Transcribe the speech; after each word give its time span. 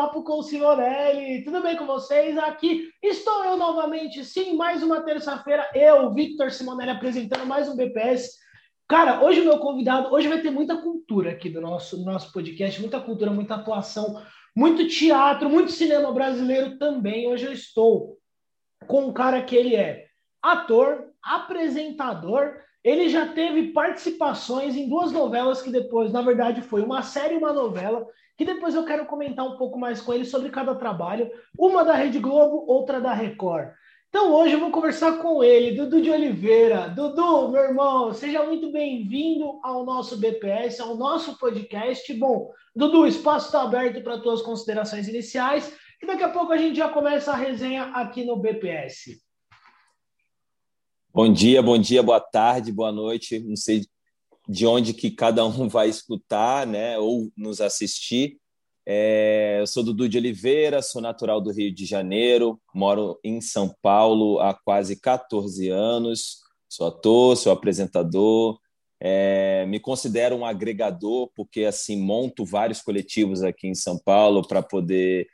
Bate-Papo 0.00 0.22
com 0.22 0.42
Simonelli, 0.42 1.44
tudo 1.44 1.60
bem 1.60 1.76
com 1.76 1.84
vocês? 1.84 2.38
Aqui 2.38 2.88
estou 3.02 3.44
eu 3.44 3.58
novamente, 3.58 4.24
sim, 4.24 4.56
mais 4.56 4.82
uma 4.82 5.02
terça-feira, 5.02 5.68
eu, 5.74 6.10
Victor 6.14 6.50
Simonelli, 6.50 6.90
apresentando 6.90 7.44
mais 7.44 7.68
um 7.68 7.76
BPS. 7.76 8.30
Cara, 8.88 9.22
hoje 9.22 9.42
o 9.42 9.44
meu 9.44 9.58
convidado, 9.58 10.10
hoje 10.10 10.26
vai 10.26 10.40
ter 10.40 10.50
muita 10.50 10.78
cultura 10.78 11.32
aqui 11.32 11.50
do 11.50 11.60
nosso, 11.60 11.98
do 11.98 12.04
nosso 12.04 12.32
podcast, 12.32 12.80
muita 12.80 12.98
cultura, 12.98 13.30
muita 13.30 13.56
atuação, 13.56 14.22
muito 14.56 14.88
teatro, 14.88 15.50
muito 15.50 15.70
cinema 15.70 16.10
brasileiro 16.12 16.78
também. 16.78 17.28
Hoje 17.28 17.44
eu 17.44 17.52
estou 17.52 18.16
com 18.86 19.08
um 19.08 19.12
cara 19.12 19.42
que 19.42 19.54
ele 19.54 19.76
é 19.76 20.06
ator, 20.42 21.10
apresentador, 21.22 22.54
ele 22.82 23.10
já 23.10 23.26
teve 23.26 23.72
participações 23.72 24.74
em 24.74 24.88
duas 24.88 25.12
novelas 25.12 25.60
que 25.60 25.70
depois, 25.70 26.10
na 26.10 26.22
verdade, 26.22 26.62
foi 26.62 26.80
uma 26.80 27.02
série 27.02 27.34
e 27.34 27.38
uma 27.38 27.52
novela, 27.52 28.06
que 28.40 28.44
depois 28.46 28.74
eu 28.74 28.86
quero 28.86 29.04
comentar 29.04 29.46
um 29.46 29.58
pouco 29.58 29.78
mais 29.78 30.00
com 30.00 30.14
ele 30.14 30.24
sobre 30.24 30.48
cada 30.48 30.74
trabalho, 30.74 31.30
uma 31.58 31.84
da 31.84 31.92
Rede 31.92 32.18
Globo, 32.18 32.64
outra 32.66 32.98
da 32.98 33.12
Record. 33.12 33.68
Então 34.08 34.32
hoje 34.32 34.54
eu 34.54 34.60
vou 34.60 34.70
conversar 34.70 35.18
com 35.18 35.44
ele, 35.44 35.76
Dudu 35.76 36.00
de 36.00 36.10
Oliveira. 36.10 36.88
Dudu, 36.88 37.50
meu 37.50 37.60
irmão, 37.64 38.14
seja 38.14 38.42
muito 38.42 38.72
bem-vindo 38.72 39.60
ao 39.62 39.84
nosso 39.84 40.16
BPS, 40.16 40.80
ao 40.80 40.96
nosso 40.96 41.36
podcast. 41.36 42.10
Bom, 42.14 42.50
Dudu, 42.74 43.02
o 43.02 43.06
espaço 43.06 43.48
está 43.48 43.60
aberto 43.60 44.02
para 44.02 44.18
tuas 44.18 44.40
considerações 44.40 45.06
iniciais 45.06 45.76
e 46.02 46.06
daqui 46.06 46.22
a 46.22 46.30
pouco 46.30 46.50
a 46.50 46.56
gente 46.56 46.78
já 46.78 46.88
começa 46.88 47.32
a 47.32 47.36
resenha 47.36 47.92
aqui 47.92 48.24
no 48.24 48.36
BPS. 48.36 49.20
Bom 51.12 51.30
dia, 51.30 51.62
bom 51.62 51.76
dia, 51.76 52.02
boa 52.02 52.20
tarde, 52.20 52.72
boa 52.72 52.90
noite. 52.90 53.38
Não 53.38 53.54
sei 53.54 53.84
de 54.50 54.66
onde 54.66 54.92
que 54.92 55.12
cada 55.12 55.46
um 55.46 55.68
vai 55.68 55.88
escutar, 55.88 56.66
né, 56.66 56.98
ou 56.98 57.30
nos 57.36 57.60
assistir. 57.60 58.36
É, 58.84 59.58
eu 59.60 59.66
sou 59.68 59.84
Dudu 59.84 60.08
de 60.08 60.18
Oliveira, 60.18 60.82
sou 60.82 61.00
natural 61.00 61.40
do 61.40 61.52
Rio 61.52 61.72
de 61.72 61.86
Janeiro, 61.86 62.60
moro 62.74 63.16
em 63.22 63.40
São 63.40 63.72
Paulo 63.80 64.40
há 64.40 64.52
quase 64.52 65.00
14 65.00 65.68
anos. 65.68 66.40
Sou 66.68 66.88
ator, 66.88 67.36
sou 67.36 67.52
apresentador, 67.52 68.58
é, 69.00 69.64
me 69.66 69.78
considero 69.78 70.34
um 70.34 70.44
agregador 70.44 71.30
porque 71.34 71.64
assim 71.64 72.00
monto 72.00 72.44
vários 72.44 72.82
coletivos 72.82 73.44
aqui 73.44 73.68
em 73.68 73.74
São 73.74 73.98
Paulo 73.98 74.46
para 74.46 74.62
poder 74.62 75.28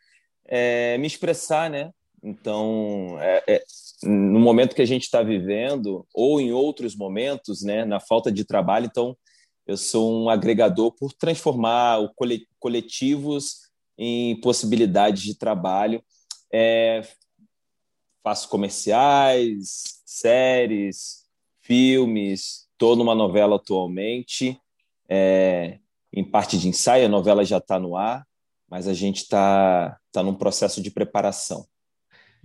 é, 0.47 0.98
me 0.98 1.06
expressar, 1.06 1.70
né? 1.70 1.91
Então, 2.27 3.16
é, 3.20 3.44
é 3.46 3.64
no 4.02 4.41
momento 4.41 4.74
que 4.74 4.82
a 4.82 4.86
gente 4.86 5.05
está 5.05 5.22
vivendo, 5.22 6.05
ou 6.12 6.41
em 6.41 6.52
outros 6.52 6.96
momentos, 6.96 7.62
né, 7.62 7.84
na 7.84 8.00
falta 8.00 8.32
de 8.32 8.44
trabalho, 8.44 8.86
então 8.86 9.16
eu 9.64 9.77
sou 9.77 10.24
um 10.24 10.28
agregador 10.28 10.91
por 10.91 11.12
transformar 11.12 12.00
o 12.00 12.12
coletivos 12.58 13.70
em 13.97 14.41
possibilidades 14.41 15.22
de 15.22 15.36
trabalho. 15.36 16.02
É, 16.52 17.02
faço 18.24 18.48
comerciais, 18.48 20.02
séries, 20.04 21.24
filmes, 21.60 22.66
estou 22.72 22.97
numa 22.97 23.14
novela 23.14 23.54
atualmente, 23.54 24.60
é, 25.08 25.78
em 26.12 26.24
parte 26.24 26.58
de 26.58 26.69
ensaio, 26.69 27.06
a 27.06 27.08
novela 27.08 27.44
já 27.44 27.58
está 27.58 27.78
no 27.78 27.97
ar, 27.97 28.27
mas 28.69 28.88
a 28.88 28.94
gente 28.94 29.19
está 29.19 29.97
tá 30.10 30.24
num 30.24 30.34
processo 30.34 30.82
de 30.82 30.91
preparação. 30.91 31.66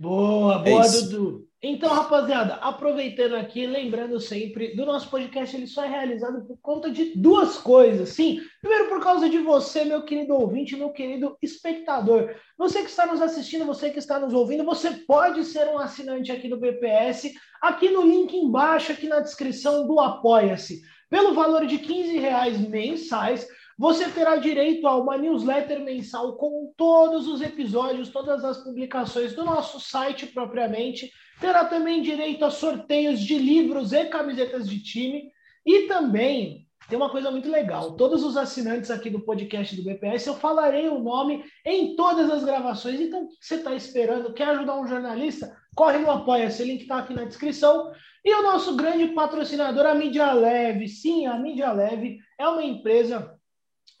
Boa, 0.02 0.58
boa, 0.58 0.84
é 0.84 0.88
Dudu. 0.88 1.46
Então, 1.62 1.94
rapaziada, 1.94 2.54
aproveitando 2.54 3.36
aqui, 3.36 3.68
lembrando 3.68 4.18
sempre, 4.18 4.74
do 4.74 4.84
nosso 4.84 5.08
podcast, 5.08 5.54
ele 5.54 5.68
só 5.68 5.84
é 5.84 5.88
realizado 5.88 6.44
por 6.44 6.58
conta 6.60 6.90
de 6.90 7.14
duas 7.14 7.56
coisas. 7.58 8.08
Sim, 8.08 8.40
primeiro 8.60 8.88
por 8.88 9.00
causa 9.00 9.28
de 9.28 9.38
você, 9.38 9.84
meu 9.84 10.02
querido 10.04 10.34
ouvinte, 10.34 10.74
meu 10.74 10.90
querido 10.90 11.36
espectador. 11.40 12.34
Você 12.58 12.80
que 12.80 12.90
está 12.90 13.06
nos 13.06 13.22
assistindo, 13.22 13.64
você 13.64 13.90
que 13.90 14.00
está 14.00 14.18
nos 14.18 14.34
ouvindo, 14.34 14.64
você 14.64 14.90
pode 14.90 15.44
ser 15.44 15.68
um 15.68 15.78
assinante 15.78 16.32
aqui 16.32 16.48
do 16.48 16.58
BPS, 16.58 17.32
aqui 17.62 17.88
no 17.88 18.02
link 18.02 18.36
embaixo, 18.36 18.90
aqui 18.90 19.06
na 19.06 19.20
descrição 19.20 19.86
do 19.86 20.00
Apoia-se. 20.00 20.82
Pelo 21.08 21.32
valor 21.32 21.64
de 21.64 21.78
15 21.78 22.18
reais 22.18 22.58
mensais, 22.58 23.46
você 23.78 24.08
terá 24.08 24.36
direito 24.36 24.86
a 24.86 24.96
uma 24.96 25.16
newsletter 25.16 25.80
mensal 25.80 26.36
com 26.36 26.72
todos 26.76 27.26
os 27.26 27.40
episódios, 27.40 28.10
todas 28.10 28.44
as 28.44 28.58
publicações 28.58 29.34
do 29.34 29.44
nosso 29.44 29.80
site 29.80 30.26
propriamente. 30.26 31.10
Terá 31.40 31.64
também 31.64 32.02
direito 32.02 32.44
a 32.44 32.50
sorteios 32.50 33.20
de 33.20 33.38
livros 33.38 33.92
e 33.92 34.04
camisetas 34.06 34.68
de 34.68 34.82
time. 34.82 35.30
E 35.64 35.82
também 35.82 36.66
tem 36.88 36.96
uma 36.96 37.10
coisa 37.10 37.30
muito 37.30 37.50
legal: 37.50 37.92
todos 37.96 38.22
os 38.22 38.36
assinantes 38.36 38.90
aqui 38.90 39.08
do 39.08 39.20
podcast 39.20 39.74
do 39.74 39.82
BPS, 39.82 40.26
eu 40.26 40.34
falarei 40.34 40.88
o 40.88 40.98
nome 40.98 41.44
em 41.64 41.96
todas 41.96 42.30
as 42.30 42.44
gravações. 42.44 43.00
Então, 43.00 43.24
o 43.24 43.28
que 43.28 43.36
você 43.40 43.54
está 43.56 43.74
esperando? 43.74 44.32
Quer 44.34 44.48
ajudar 44.48 44.78
um 44.78 44.86
jornalista? 44.86 45.56
Corre 45.74 45.98
no 45.98 46.10
Apoia-se, 46.10 46.64
link 46.64 46.82
está 46.82 46.98
aqui 46.98 47.14
na 47.14 47.24
descrição. 47.24 47.92
E 48.24 48.32
o 48.34 48.42
nosso 48.42 48.76
grande 48.76 49.08
patrocinador, 49.08 49.86
a 49.86 49.94
Mídia 49.94 50.32
Leve. 50.32 50.86
Sim, 50.86 51.26
a 51.26 51.38
Mídia 51.38 51.72
Leve 51.72 52.18
é 52.38 52.46
uma 52.46 52.62
empresa 52.62 53.36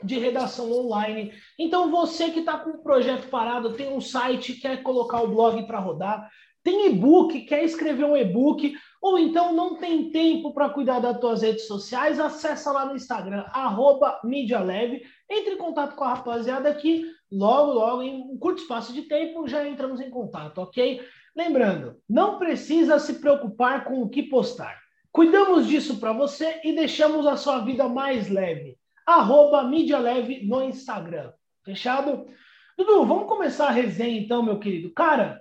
de 0.02 0.18
redação 0.18 0.70
online. 0.70 1.32
Então, 1.58 1.90
você 1.90 2.30
que 2.30 2.40
está 2.40 2.58
com 2.58 2.70
um 2.70 2.82
projeto 2.82 3.28
parado, 3.28 3.74
tem 3.74 3.92
um 3.92 4.00
site, 4.00 4.54
quer 4.54 4.82
colocar 4.82 5.22
o 5.22 5.28
blog 5.28 5.66
para 5.66 5.78
rodar, 5.78 6.28
tem 6.62 6.86
e-book, 6.86 7.40
quer 7.42 7.64
escrever 7.64 8.04
um 8.04 8.16
e-book, 8.16 8.74
ou 9.00 9.18
então 9.18 9.52
não 9.52 9.76
tem 9.76 10.10
tempo 10.10 10.54
para 10.54 10.70
cuidar 10.70 11.00
das 11.00 11.18
tuas 11.18 11.42
redes 11.42 11.66
sociais, 11.66 12.20
acessa 12.20 12.70
lá 12.70 12.86
no 12.86 12.94
Instagram, 12.94 13.44
arroba 13.52 14.20
entre 14.24 15.54
em 15.54 15.56
contato 15.56 15.96
com 15.96 16.04
a 16.04 16.14
rapaziada 16.14 16.68
aqui, 16.68 17.04
logo, 17.30 17.72
logo, 17.72 18.02
em 18.02 18.14
um 18.14 18.38
curto 18.38 18.62
espaço 18.62 18.92
de 18.92 19.02
tempo, 19.02 19.48
já 19.48 19.66
entramos 19.66 20.00
em 20.00 20.10
contato, 20.10 20.58
ok? 20.58 21.00
Lembrando, 21.34 21.96
não 22.08 22.38
precisa 22.38 22.98
se 22.98 23.14
preocupar 23.14 23.84
com 23.84 24.02
o 24.02 24.08
que 24.08 24.22
postar. 24.22 24.78
Cuidamos 25.10 25.66
disso 25.66 25.98
para 25.98 26.12
você 26.12 26.60
e 26.62 26.72
deixamos 26.72 27.26
a 27.26 27.36
sua 27.36 27.58
vida 27.58 27.88
mais 27.88 28.28
leve 28.28 28.78
arroba 29.06 29.62
Mídia 29.64 29.98
Leve 29.98 30.44
no 30.46 30.62
Instagram. 30.62 31.32
Fechado? 31.64 32.26
Dudu, 32.76 33.06
vamos 33.06 33.28
começar 33.28 33.68
a 33.68 33.72
resenha 33.72 34.20
então, 34.20 34.42
meu 34.42 34.58
querido. 34.58 34.92
Cara, 34.92 35.40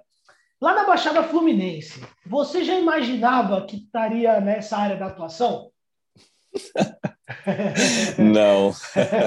lá 0.59 0.73
na 0.73 0.85
Baixada 0.85 1.23
Fluminense, 1.23 2.01
você 2.25 2.63
já 2.63 2.79
imaginava 2.79 3.65
que 3.65 3.77
estaria 3.77 4.39
nessa 4.39 4.77
área 4.77 4.97
da 4.97 5.07
atuação? 5.07 5.71
Não. 8.17 8.71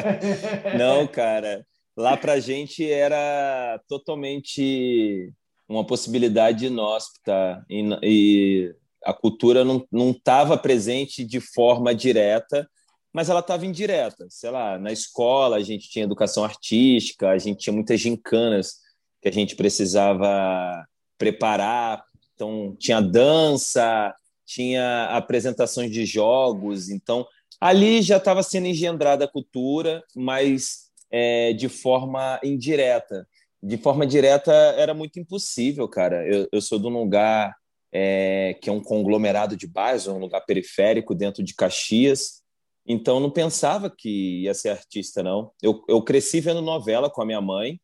Não, 0.78 1.06
cara. 1.06 1.66
Lá 1.96 2.16
pra 2.16 2.40
gente 2.40 2.90
era 2.90 3.80
totalmente 3.88 5.32
uma 5.68 5.86
possibilidade 5.86 6.66
inóspita 6.66 7.64
e, 7.70 7.82
e 8.02 8.74
a 9.04 9.12
cultura 9.12 9.64
não 9.64 10.10
estava 10.10 10.58
presente 10.58 11.24
de 11.24 11.40
forma 11.40 11.94
direta, 11.94 12.68
mas 13.14 13.30
ela 13.30 13.38
estava 13.38 13.64
indireta. 13.64 14.26
Sei 14.28 14.50
lá, 14.50 14.76
na 14.76 14.90
escola 14.90 15.56
a 15.56 15.62
gente 15.62 15.88
tinha 15.88 16.04
educação 16.04 16.44
artística, 16.44 17.28
a 17.30 17.38
gente 17.38 17.60
tinha 17.60 17.72
muitas 17.72 18.00
gincanas 18.00 18.80
que 19.22 19.28
a 19.28 19.32
gente 19.32 19.54
precisava 19.54 20.84
preparar. 21.16 22.04
Então, 22.34 22.76
tinha 22.76 23.00
dança, 23.00 24.12
tinha 24.44 25.04
apresentações 25.12 25.92
de 25.92 26.04
jogos. 26.04 26.90
Então, 26.90 27.24
ali 27.60 28.02
já 28.02 28.16
estava 28.16 28.42
sendo 28.42 28.66
engendrada 28.66 29.26
a 29.26 29.30
cultura, 29.30 30.02
mas 30.16 30.90
é, 31.08 31.52
de 31.52 31.68
forma 31.68 32.40
indireta. 32.42 33.28
De 33.62 33.78
forma 33.78 34.04
direta 34.04 34.52
era 34.52 34.92
muito 34.92 35.20
impossível, 35.20 35.88
cara. 35.88 36.26
Eu, 36.26 36.48
eu 36.50 36.60
sou 36.60 36.80
de 36.80 36.86
um 36.88 36.98
lugar 36.98 37.54
é, 37.92 38.58
que 38.60 38.68
é 38.68 38.72
um 38.72 38.82
conglomerado 38.82 39.56
de 39.56 39.68
bairros, 39.68 40.08
um 40.08 40.18
lugar 40.18 40.40
periférico 40.40 41.14
dentro 41.14 41.44
de 41.44 41.54
Caxias, 41.54 42.43
então 42.86 43.18
não 43.20 43.30
pensava 43.30 43.90
que 43.90 44.42
ia 44.42 44.54
ser 44.54 44.70
artista, 44.70 45.22
não. 45.22 45.50
Eu, 45.62 45.82
eu 45.88 46.02
cresci 46.02 46.40
vendo 46.40 46.60
novela 46.60 47.08
com 47.08 47.22
a 47.22 47.26
minha 47.26 47.40
mãe 47.40 47.80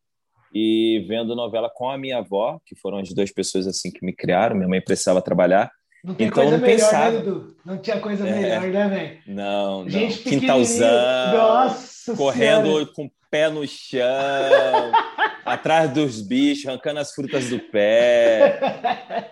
e 0.53 1.03
vendo 1.07 1.35
novela 1.35 1.69
com 1.73 1.89
a 1.89 1.97
minha 1.97 2.19
avó, 2.19 2.59
que 2.65 2.75
foram 2.75 2.99
as 2.99 3.09
duas 3.13 3.31
pessoas 3.31 3.65
assim 3.67 3.91
que 3.91 4.05
me 4.05 4.13
criaram. 4.13 4.55
Minha 4.55 4.67
mãe 4.67 4.81
precisava 4.81 5.21
trabalhar. 5.21 5.71
Não 6.03 6.15
tem 6.15 6.27
então, 6.27 6.43
coisa 6.43 6.57
não 6.57 6.65
melhor, 6.65 6.77
né, 6.77 6.83
pensava. 6.83 7.11
né, 7.11 7.19
Dudu? 7.19 7.55
Não 7.63 7.77
tinha 7.77 7.99
coisa 7.99 8.27
é, 8.27 8.59
melhor, 8.59 8.61
né, 8.61 8.89
velho? 8.89 9.19
Não, 9.27 9.83
não. 9.83 9.89
Gente 9.89 10.19
Quintalzão, 10.23 11.37
Nossa 11.37 12.15
correndo 12.15 12.65
senhora. 12.65 12.85
com 12.87 13.05
o 13.05 13.11
pé 13.29 13.49
no 13.49 13.65
chão, 13.67 14.01
atrás 15.45 15.91
dos 15.93 16.21
bichos, 16.21 16.67
arrancando 16.67 16.99
as 16.99 17.13
frutas 17.13 17.49
do 17.49 17.59
pé. 17.59 18.59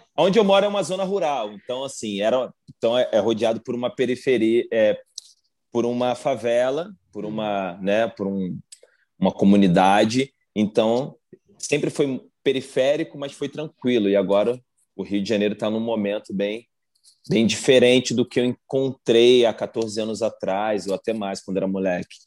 Onde 0.15 0.38
eu 0.38 0.44
moro 0.44 0.65
é 0.65 0.69
uma 0.69 0.83
zona 0.83 1.04
rural, 1.04 1.54
então 1.54 1.83
assim 1.83 2.22
era, 2.22 2.54
então 2.77 2.98
é, 2.98 3.07
é 3.13 3.19
rodeado 3.19 3.62
por 3.62 3.74
uma 3.74 3.89
periferia, 3.89 4.65
é, 4.72 4.98
por 5.71 5.86
uma 5.86 6.16
favela, 6.16 6.92
por 7.12 7.25
uma, 7.25 7.77
né, 7.81 8.07
por 8.07 8.27
um, 8.27 8.57
uma 9.19 9.31
comunidade. 9.31 10.33
Então, 10.56 11.16
sempre 11.57 11.89
foi 11.89 12.21
periférico, 12.44 13.18
mas 13.18 13.33
foi 13.33 13.50
tranquilo. 13.50 14.10
E 14.10 14.16
agora 14.16 14.60
o 14.95 15.04
Rio 15.04 15.21
de 15.21 15.30
Janeiro 15.30 15.54
está 15.54 15.69
num 15.69 15.80
momento 15.80 16.33
bem, 16.33 16.68
bem 17.30 17.45
diferente 17.45 18.13
do 18.13 18.25
que 18.25 18.39
eu 18.39 18.45
encontrei 18.45 19.45
há 19.45 19.54
14 19.54 20.01
anos 20.01 20.21
atrás, 20.21 20.88
ou 20.88 20.94
até 20.94 21.13
mais, 21.13 21.42
quando 21.42 21.57
era 21.57 21.68
moleque. 21.68 22.18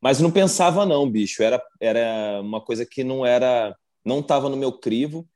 Mas 0.00 0.20
não 0.20 0.30
pensava 0.30 0.84
não, 0.84 1.10
bicho. 1.10 1.42
Era, 1.42 1.62
era 1.80 2.40
uma 2.42 2.60
coisa 2.60 2.84
que 2.84 3.02
não 3.02 3.24
era, 3.24 3.74
não 4.04 4.20
estava 4.20 4.48
no 4.48 4.56
meu 4.56 4.72
crivo. 4.72 5.26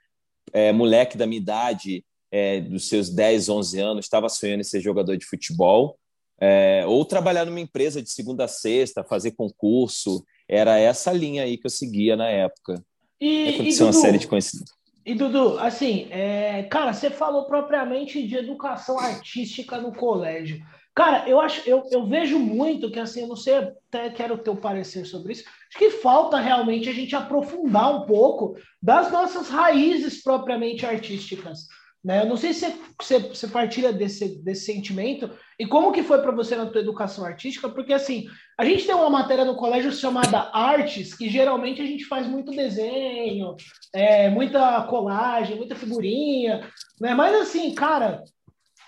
É, 0.53 0.73
moleque 0.73 1.17
da 1.17 1.27
minha 1.27 1.41
idade, 1.41 2.05
é, 2.31 2.61
dos 2.61 2.89
seus 2.89 3.11
10, 3.11 3.49
11 3.49 3.81
anos, 3.81 4.05
estava 4.05 4.29
sonhando 4.29 4.61
em 4.61 4.65
ser 4.65 4.81
jogador 4.81 5.17
de 5.17 5.27
futebol. 5.27 5.99
É, 6.41 6.85
ou 6.87 7.05
trabalhar 7.05 7.45
numa 7.45 7.61
empresa 7.61 8.03
de 8.03 8.11
segunda 8.11 8.45
a 8.45 8.49
sexta, 8.49 9.05
fazer 9.05 9.33
concurso. 9.33 10.25
Era 10.49 10.79
essa 10.79 11.13
linha 11.13 11.43
aí 11.43 11.59
que 11.59 11.67
eu 11.67 11.71
seguia 11.71 12.17
na 12.17 12.29
época. 12.29 12.83
E, 13.21 13.49
aconteceu 13.49 13.65
e, 13.65 13.73
Dudu, 13.73 13.85
uma 13.85 13.93
série 13.93 14.19
de 14.19 14.29
coincidências. 14.29 14.79
E 15.05 15.15
Dudu, 15.15 15.59
assim, 15.59 16.07
é, 16.11 16.65
cara, 16.65 16.93
você 16.93 17.11
falou 17.11 17.47
propriamente 17.47 18.27
de 18.27 18.37
educação 18.37 18.99
artística 18.99 19.81
no 19.81 19.93
colégio. 19.93 20.63
Cara, 20.95 21.29
eu 21.29 21.41
acho, 21.41 21.63
eu, 21.65 21.85
eu 21.93 22.07
vejo 22.07 22.39
muito 22.39 22.91
que 22.91 22.99
assim, 22.99 23.21
eu 23.21 23.29
não 23.29 23.37
sei, 23.37 23.55
até 23.55 24.11
quero 24.11 24.35
o 24.35 24.39
teu 24.39 24.57
parecer 24.57 25.05
sobre 25.05 25.33
isso. 25.33 25.45
Acho 25.69 25.79
que 25.79 25.91
falta 25.91 26.39
realmente 26.41 26.89
a 26.89 26.93
gente 26.93 27.15
aprofundar 27.15 27.95
um 27.95 28.05
pouco 28.05 28.57
das 28.83 29.11
nossas 29.13 29.49
raízes 29.49 30.23
propriamente 30.23 30.85
artísticas. 30.85 31.69
Né? 32.05 32.23
Eu 32.23 32.27
não 32.27 32.37
sei 32.37 32.53
se 32.55 32.65
você, 33.01 33.49
partilha 33.49 33.93
desse, 33.93 34.41
desse 34.43 34.67
sentimento 34.67 35.31
e 35.59 35.67
como 35.67 35.93
que 35.93 36.03
foi 36.03 36.23
para 36.23 36.31
você 36.31 36.55
na 36.55 36.67
tua 36.67 36.81
educação 36.81 37.25
artística, 37.25 37.69
porque 37.69 37.93
assim, 37.93 38.27
a 38.57 38.65
gente 38.65 38.87
tem 38.87 38.95
uma 38.95 39.11
matéria 39.11 39.45
no 39.45 39.57
colégio 39.57 39.91
chamada 39.91 40.51
Artes, 40.53 41.13
que 41.15 41.29
geralmente 41.29 41.83
a 41.83 41.87
gente 41.87 42.05
faz 42.05 42.27
muito 42.27 42.53
desenho, 42.53 43.57
é, 43.93 44.31
muita 44.31 44.83
colagem, 44.85 45.57
muita 45.57 45.75
figurinha, 45.75 46.69
né? 47.01 47.15
Mas 47.15 47.35
assim, 47.35 47.75
cara, 47.75 48.23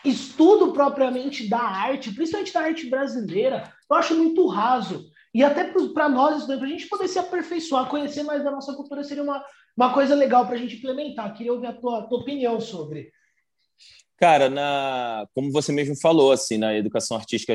estudo 0.04 0.72
propriamente 0.72 1.48
da 1.48 1.60
arte, 1.60 2.14
principalmente 2.14 2.52
da 2.52 2.60
arte 2.60 2.88
brasileira, 2.88 3.72
eu 3.90 3.96
acho 3.96 4.14
muito 4.14 4.46
raso. 4.46 5.10
E 5.32 5.44
até 5.44 5.64
para 5.64 6.08
nós, 6.08 6.44
para 6.44 6.56
a 6.56 6.66
gente 6.66 6.88
poder 6.88 7.06
se 7.06 7.18
aperfeiçoar, 7.18 7.88
conhecer 7.88 8.24
mais 8.24 8.42
da 8.42 8.50
nossa 8.50 8.74
cultura, 8.74 9.04
seria 9.04 9.22
uma, 9.22 9.44
uma 9.76 9.92
coisa 9.94 10.14
legal 10.14 10.46
para 10.46 10.56
a 10.56 10.58
gente 10.58 10.76
implementar. 10.76 11.34
Queria 11.34 11.52
ouvir 11.52 11.68
a 11.68 11.72
tua, 11.72 12.02
tua 12.02 12.20
opinião 12.20 12.60
sobre. 12.60 13.12
Cara, 14.16 14.50
na, 14.50 15.26
como 15.34 15.50
você 15.50 15.72
mesmo 15.72 15.98
falou, 15.98 16.32
assim, 16.32 16.58
na 16.58 16.76
educação 16.76 17.16
artística, 17.16 17.54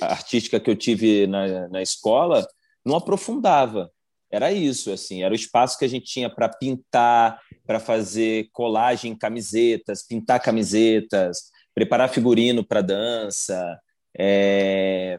artística 0.00 0.58
que 0.58 0.70
eu 0.70 0.76
tive 0.76 1.26
na, 1.26 1.68
na 1.68 1.82
escola, 1.82 2.46
não 2.84 2.96
aprofundava. 2.96 3.90
Era 4.30 4.52
isso, 4.52 4.90
assim, 4.90 5.22
era 5.22 5.32
o 5.32 5.36
espaço 5.36 5.78
que 5.78 5.84
a 5.84 5.88
gente 5.88 6.06
tinha 6.06 6.28
para 6.28 6.48
pintar, 6.48 7.40
para 7.66 7.80
fazer 7.80 8.48
colagem 8.52 9.12
em 9.12 9.18
camisetas, 9.18 10.06
pintar 10.06 10.40
camisetas, 10.40 11.50
preparar 11.74 12.10
figurino 12.10 12.64
para 12.64 12.82
dança, 12.82 13.78
é, 14.18 15.18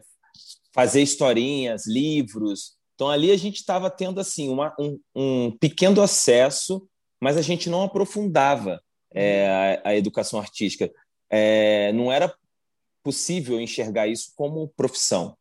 fazer 0.72 1.02
historinhas, 1.02 1.86
livros. 1.86 2.76
Então 3.00 3.08
ali 3.08 3.30
a 3.30 3.36
gente 3.38 3.56
estava 3.56 3.88
tendo 3.88 4.20
assim 4.20 4.50
uma, 4.50 4.76
um, 4.78 5.00
um, 5.14 5.50
pequeno 5.56 6.02
acesso, 6.02 6.86
mas 7.18 7.38
a 7.38 7.40
gente 7.40 7.70
não 7.70 7.82
aprofundava 7.82 8.78
é, 9.10 9.80
a, 9.82 9.88
a, 9.88 9.96
educação 9.96 10.38
artística. 10.38 10.92
É, 11.30 11.94
não 11.94 12.12
era 12.12 12.30
possível 13.02 13.58
enxergar 13.58 14.06
isso 14.06 14.32
como 14.36 14.68
profissão. 14.76 15.34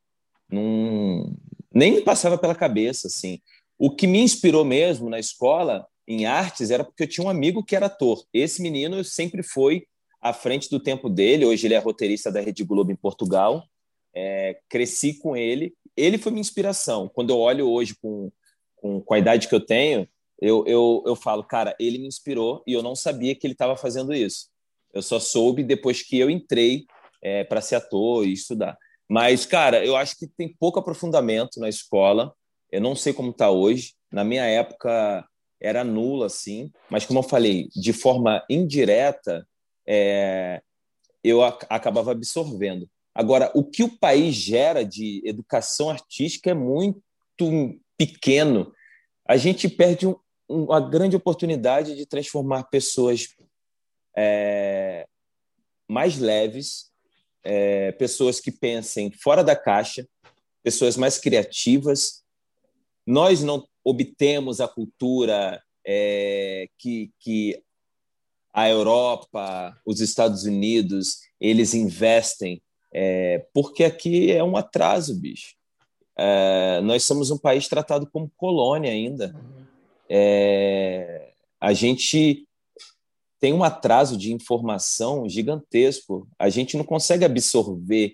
Nem 0.50 1.96
me 1.96 2.02
passava 2.02 2.38
pela 2.38 2.56
cabeça 2.56 3.08
assim. 3.08 3.42
O 3.78 3.94
que 3.94 4.08
me 4.08 4.22
inspirou 4.22 4.64
mesmo 4.64 5.10
na 5.10 5.20
escola 5.20 5.86
em 6.08 6.26
artes 6.26 6.72
era 6.72 6.86
porque 6.86 7.04
eu 7.04 7.10
tinha 7.10 7.28
um 7.28 7.30
amigo 7.30 7.62
que 7.62 7.76
era 7.76 7.88
ator. 7.88 8.24
Esse 8.34 8.62
menino 8.62 9.04
sempre 9.04 9.44
foi 9.44 9.86
à 10.22 10.32
frente 10.32 10.70
do 10.70 10.80
tempo 10.80 11.10
dele. 11.10 11.44
Hoje 11.44 11.68
ele 11.68 11.74
é 11.74 11.80
roteirista 11.80 12.32
da 12.32 12.40
Rede 12.40 12.64
Globo 12.64 12.90
em 12.90 12.96
Portugal. 12.96 13.66
É, 14.16 14.62
cresci 14.70 15.16
com 15.16 15.36
ele. 15.36 15.74
Ele 15.96 16.18
foi 16.18 16.32
minha 16.32 16.42
inspiração. 16.42 17.10
Quando 17.10 17.32
eu 17.32 17.38
olho 17.38 17.70
hoje 17.70 17.96
com, 18.02 18.32
com, 18.76 19.02
com 19.02 19.14
a 19.14 19.20
idade 19.20 19.48
que 19.48 19.56
eu 19.56 19.66
tenho, 19.66 20.08
eu, 20.42 20.66
eu, 20.66 21.04
eu 21.06 21.16
falo, 21.16 21.44
cara, 21.44 21.76
ele 21.80 21.98
me 21.98 22.08
inspirou 22.08 22.64
e 22.66 22.74
eu 22.74 22.82
não 22.82 22.96
sabia 22.96 23.36
que 23.36 23.46
ele 23.46 23.54
estava 23.54 23.76
fazendo 23.76 24.14
isso. 24.14 24.48
Eu 24.94 25.02
só 25.02 25.20
soube 25.20 25.64
depois 25.64 26.02
que 26.02 26.18
eu 26.18 26.30
entrei 26.30 26.86
é, 27.22 27.44
para 27.44 27.62
ser 27.62 27.76
ator 27.76 28.26
e 28.26 28.34
estudar. 28.34 28.78
Mas, 29.08 29.46
cara, 29.46 29.84
eu 29.86 29.96
acho 29.96 30.18
que 30.18 30.28
tem 30.28 30.56
pouco 30.60 30.80
aprofundamento 30.80 31.60
na 31.60 31.68
escola. 31.68 32.34
Eu 32.72 32.80
não 32.80 32.96
sei 32.96 33.12
como 33.12 33.32
está 33.32 33.50
hoje. 33.50 33.94
Na 34.12 34.24
minha 34.24 34.46
época 34.46 35.28
era 35.60 35.84
nula, 35.84 36.28
assim. 36.28 36.72
Mas, 36.90 37.06
como 37.06 37.20
eu 37.20 37.24
falei, 37.24 37.68
de 37.76 37.92
forma 37.92 38.44
indireta, 38.50 39.46
é, 39.88 40.62
eu 41.24 41.44
acabava 41.44 42.12
absorvendo. 42.12 42.88
Agora, 43.14 43.52
o 43.54 43.64
que 43.64 43.84
o 43.84 43.98
país 43.98 44.36
gera 44.36 44.84
de 44.84 45.22
educação 45.26 45.90
artística 45.90 46.52
é 46.52 46.54
muito 46.54 47.02
pequeno. 47.98 48.74
A 49.28 49.36
gente 49.38 49.68
perde 49.68 50.08
um, 50.08 50.16
uma 50.48 50.80
grande 50.80 51.16
oportunidade 51.16 51.96
de 51.96 52.06
transformar 52.06 52.64
pessoas 52.66 53.28
é, 54.18 55.08
mais 55.88 56.18
leves, 56.18 56.92
é, 57.44 57.92
pessoas 57.94 58.40
que 58.40 58.52
pensem 58.52 59.12
fora 59.12 59.44
da 59.44 59.56
caixa, 59.56 60.08
pessoas 60.64 60.96
mais 60.98 61.18
criativas. 61.18 62.24
Nós 63.06 63.42
não 63.44 63.68
obtemos 63.84 64.62
a 64.62 64.68
cultura 64.68 65.62
é, 65.86 66.68
que, 66.78 67.12
que 67.20 67.64
a 68.54 68.70
Europa, 68.70 69.80
os 69.86 70.02
Estados 70.02 70.44
Unidos, 70.44 71.20
eles 71.40 71.74
investem, 71.74 72.62
é, 72.92 73.46
porque 73.54 73.84
aqui 73.84 74.32
é 74.32 74.44
um 74.44 74.58
atraso, 74.58 75.20
bicho. 75.20 75.56
É, 76.18 76.82
nós 76.82 77.04
somos 77.04 77.32
um 77.32 77.38
país 77.38 77.68
tratado 77.68 78.08
como 78.08 78.32
colônia 78.36 78.92
ainda. 78.92 79.34
É, 80.10 81.32
a 81.60 81.72
gente 81.74 82.46
tem 83.40 83.54
um 83.54 83.64
atraso 83.64 84.18
de 84.18 84.34
informação 84.34 85.30
gigantesco. 85.30 86.28
A 86.38 86.50
gente 86.50 86.76
não 86.76 86.84
consegue 86.84 87.24
absorver 87.24 88.14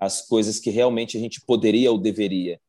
as 0.00 0.26
coisas 0.26 0.58
que 0.58 0.70
realmente 0.70 1.16
a 1.16 1.20
gente 1.20 1.40
poderia 1.40 1.92
ou 1.92 1.98
deveria. 1.98 2.60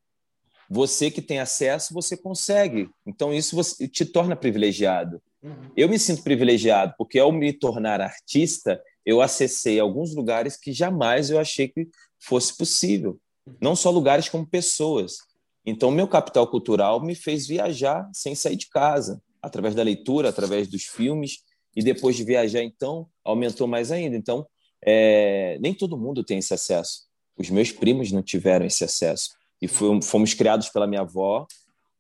Você 0.70 1.12
que 1.12 1.22
tem 1.22 1.40
acesso, 1.40 1.94
você 1.94 2.18
consegue. 2.18 2.90
Então, 3.06 3.34
isso 3.34 3.56
te 3.88 4.06
torna 4.06 4.36
privilegiado. 4.36 5.22
Uhum. 5.42 5.72
Eu 5.76 5.88
me 5.88 6.00
sinto 6.00 6.24
privilegiado, 6.24 6.94
porque 6.98 7.20
ao 7.20 7.32
me 7.32 7.54
tornar 7.54 8.02
artista, 8.02 8.82
eu 9.06 9.22
acessei 9.22 9.80
alguns 9.80 10.16
lugares 10.16 10.58
que 10.58 10.74
jamais 10.74 11.30
eu 11.30 11.40
achei 11.40 11.68
que 11.68 11.88
fosse 12.20 12.56
possível. 12.58 13.20
Não 13.62 13.76
só 13.76 13.92
lugares, 13.92 14.28
como 14.28 14.48
pessoas. 14.48 15.18
Então, 15.66 15.92
meu 15.92 16.08
capital 16.08 16.48
cultural 16.48 17.02
me 17.02 17.16
fez 17.16 17.48
viajar 17.48 18.10
sem 18.14 18.34
sair 18.34 18.56
de 18.56 18.68
casa, 18.70 19.22
através 19.42 19.76
da 19.76 19.84
leitura, 19.84 20.30
através 20.30 20.68
dos 20.68 20.84
filmes, 20.84 21.44
e 21.76 21.84
depois 21.84 22.16
de 22.16 22.24
viajar, 22.24 22.64
então, 22.64 23.08
aumentou 23.24 23.68
mais 23.68 23.92
ainda. 23.92 24.16
Então, 24.16 24.48
é, 24.84 25.58
nem 25.60 25.74
todo 25.74 25.98
mundo 25.98 26.24
tem 26.24 26.40
esse 26.40 26.54
acesso. 26.54 27.04
Os 27.38 27.50
meus 27.50 27.72
primos 27.72 28.12
não 28.12 28.24
tiveram 28.24 28.66
esse 28.66 28.84
acesso. 28.84 29.32
E 29.62 29.68
fomos 29.68 30.34
criados 30.34 30.70
pela 30.70 30.88
minha 30.88 31.02
avó, 31.02 31.46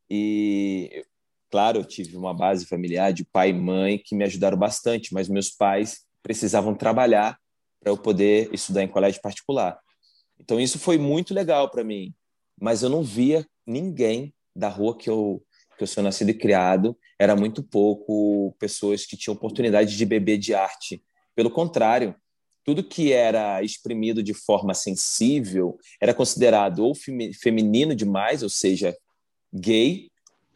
e 0.09 1.05
Claro, 1.55 1.79
eu 1.79 1.85
tive 1.85 2.17
uma 2.17 2.33
base 2.33 2.65
familiar 2.65 3.13
de 3.13 3.23
pai 3.23 3.51
e 3.51 3.53
mãe 3.53 3.97
que 3.97 4.13
me 4.13 4.25
ajudaram 4.25 4.57
bastante, 4.57 5.13
mas 5.13 5.29
meus 5.29 5.49
pais 5.49 6.01
precisavam 6.25 6.73
trabalhar 6.73 7.37
para 7.79 7.91
eu 7.91 7.97
poder 7.97 8.49
estudar 8.51 8.81
em 8.81 8.87
colégio 8.87 9.21
particular. 9.21 9.79
Então 10.39 10.59
isso 10.59 10.79
foi 10.79 10.97
muito 10.97 11.35
legal 11.35 11.69
para 11.69 11.83
mim, 11.83 12.15
mas 12.59 12.81
eu 12.81 12.89
não 12.89 13.03
via 13.03 13.45
ninguém 13.65 14.33
da 14.55 14.67
rua 14.67 14.97
que 14.97 15.07
eu 15.07 15.43
que 15.77 15.83
eu 15.83 15.87
sou 15.87 16.01
nascido 16.01 16.29
e 16.29 16.33
criado, 16.33 16.97
era 17.19 17.35
muito 17.35 17.61
pouco 17.61 18.55
pessoas 18.57 19.05
que 19.05 19.17
tinham 19.17 19.35
oportunidade 19.35 19.97
de 19.97 20.05
beber 20.05 20.37
de 20.37 20.53
arte. 20.53 21.03
Pelo 21.35 21.51
contrário, 21.51 22.15
tudo 22.63 22.81
que 22.81 23.11
era 23.11 23.61
exprimido 23.61 24.23
de 24.23 24.33
forma 24.33 24.73
sensível 24.73 25.77
era 26.01 26.13
considerado 26.13 26.79
ou 26.79 26.93
feminino 27.41 27.93
demais, 27.93 28.41
ou 28.41 28.47
seja, 28.47 28.97
gay, 29.53 30.09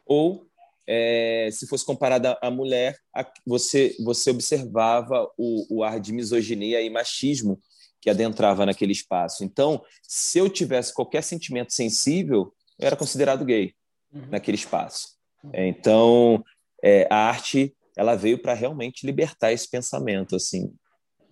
ou 0.05 0.49
é, 0.91 1.50
se 1.51 1.67
fosse 1.67 1.86
comparada 1.86 2.36
à 2.41 2.50
mulher, 2.50 2.98
você, 3.46 3.96
você 4.03 4.31
observava 4.31 5.29
o, 5.38 5.77
o 5.77 5.84
ar 5.84 6.00
de 6.00 6.12
misoginia 6.12 6.81
e 6.81 6.89
machismo 6.89 7.60
que 8.01 8.10
adentrava 8.10 8.65
naquele 8.65 8.91
espaço. 8.91 9.43
Então, 9.43 9.84
se 10.01 10.39
eu 10.39 10.50
tivesse 10.50 10.91
qualquer 10.91 11.22
sentimento 11.22 11.74
sensível, 11.74 12.51
eu 12.79 12.88
era 12.88 12.96
considerado 12.96 13.46
gay 13.46 13.75
uhum. 14.12 14.29
naquele 14.31 14.55
espaço. 14.55 15.10
Uhum. 15.43 15.51
Então, 15.53 16.43
é, 16.84 17.08
a 17.12 17.17
arte 17.17 17.75
ela 17.96 18.15
veio 18.15 18.41
para 18.41 18.55
realmente 18.55 19.05
libertar 19.05 19.51
esse 19.51 19.69
pensamento, 19.69 20.36
assim. 20.36 20.74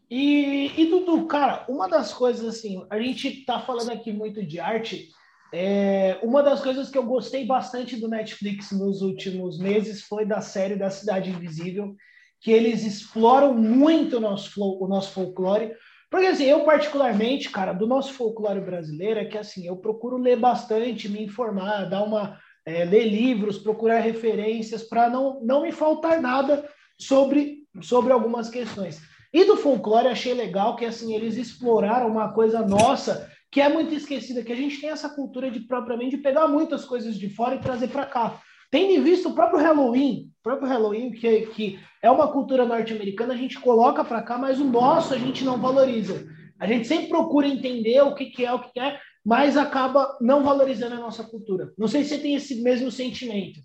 E, 0.08 0.72
e 0.78 0.86
Dudu, 0.86 1.26
cara, 1.26 1.66
uma 1.68 1.88
das 1.88 2.14
coisas 2.14 2.46
assim, 2.46 2.86
a 2.92 3.00
gente 3.00 3.28
está 3.28 3.60
falando 3.60 3.92
aqui 3.92 4.12
muito 4.12 4.46
de 4.46 4.60
arte, 4.60 5.10
é, 5.54 6.20
uma 6.22 6.44
das 6.44 6.62
coisas 6.62 6.90
que 6.90 6.98
eu 6.98 7.04
gostei 7.04 7.46
bastante 7.46 7.96
do 7.96 8.08
Netflix 8.08 8.72
nos 8.72 9.02
últimos 9.02 9.58
meses 9.58 10.02
foi 10.02 10.26
da 10.26 10.42
série 10.42 10.76
da 10.76 10.90
Cidade 10.90 11.30
Invisível, 11.30 11.96
que 12.42 12.52
eles 12.52 12.84
exploram 12.84 13.54
muito 13.54 14.18
o 14.18 14.20
nosso, 14.20 14.62
o 14.62 14.88
nosso 14.88 15.12
folclore, 15.12 15.74
Porque 16.10 16.28
assim, 16.28 16.46
eu 16.46 16.64
particularmente, 16.64 17.50
cara, 17.50 17.74
do 17.74 17.88
nosso 17.88 18.14
folclore 18.14 18.62
brasileiro 18.62 19.20
é 19.20 19.26
que 19.26 19.38
assim, 19.38 19.68
eu 19.68 19.78
procuro 19.78 20.18
ler 20.18 20.38
bastante, 20.38 21.10
me 21.10 21.24
informar, 21.24 21.90
dar 21.90 22.04
uma 22.04 22.40
é, 22.66 22.84
ler 22.84 23.06
livros, 23.06 23.58
procurar 23.58 24.00
referências 24.00 24.84
para 24.84 25.10
não, 25.10 25.40
não 25.42 25.62
me 25.62 25.72
faltar 25.72 26.22
nada 26.22 26.70
sobre, 27.00 27.60
sobre 27.82 28.12
algumas 28.12 28.50
questões. 28.50 29.02
E 29.34 29.46
do 29.46 29.58
folclore 29.58 30.08
achei 30.08 30.34
legal 30.34 30.76
que 30.76 30.86
assim 30.86 31.14
eles 31.14 31.38
exploraram 31.38 32.08
uma 32.08 32.34
coisa 32.34 32.66
nossa 32.66 33.30
que 33.52 33.62
é 33.62 33.70
muito 33.70 33.94
esquecida, 33.94 34.44
que 34.44 34.52
a 34.52 34.56
gente 34.56 34.80
tem 34.80 34.90
essa 34.90 35.10
cultura 35.10 35.50
de 35.50 35.62
propriamente 35.62 36.18
de 36.18 36.22
pegar 36.22 36.48
muitas 36.48 36.86
coisas 36.86 37.18
de 37.18 37.30
fora 37.30 37.56
e 37.56 37.62
trazer 37.62 37.88
para 37.88 38.06
cá. 38.06 38.42
Tendo 38.70 39.02
visto 39.02 39.30
o 39.30 39.34
próprio 39.34 39.62
Halloween, 39.62 40.30
o 40.40 40.44
próprio 40.44 40.68
Halloween, 40.68 41.12
que, 41.12 41.48
que 41.48 41.80
é 42.02 42.12
uma 42.12 42.32
cultura 42.32 42.66
norte-americana, 42.66 43.34
a 43.34 43.38
gente 43.38 43.60
coloca 43.60 44.04
para 44.04 44.22
cá, 44.22 44.38
mas 44.38 44.60
o 44.60 44.66
nosso 44.66 45.14
a 45.14 45.18
gente 45.18 45.46
não 45.46 45.58
valoriza. 45.58 46.28
A 46.60 46.68
gente 46.68 46.88
sempre 46.88 47.08
procura 47.08 47.48
entender 47.48 48.02
o 48.02 48.14
que, 48.14 48.26
que 48.26 48.46
é, 48.46 48.54
o 48.54 48.60
que 48.60 48.80
é, 48.80 49.00
mas 49.24 49.56
acaba 49.56 50.18
não 50.20 50.44
valorizando 50.44 50.96
a 50.96 51.00
nossa 51.00 51.24
cultura. 51.24 51.74
Não 51.78 51.88
sei 51.88 52.04
se 52.04 52.10
você 52.10 52.20
tem 52.20 52.36
esse 52.36 52.62
mesmo 52.62 52.92
sentimento. 52.92 53.60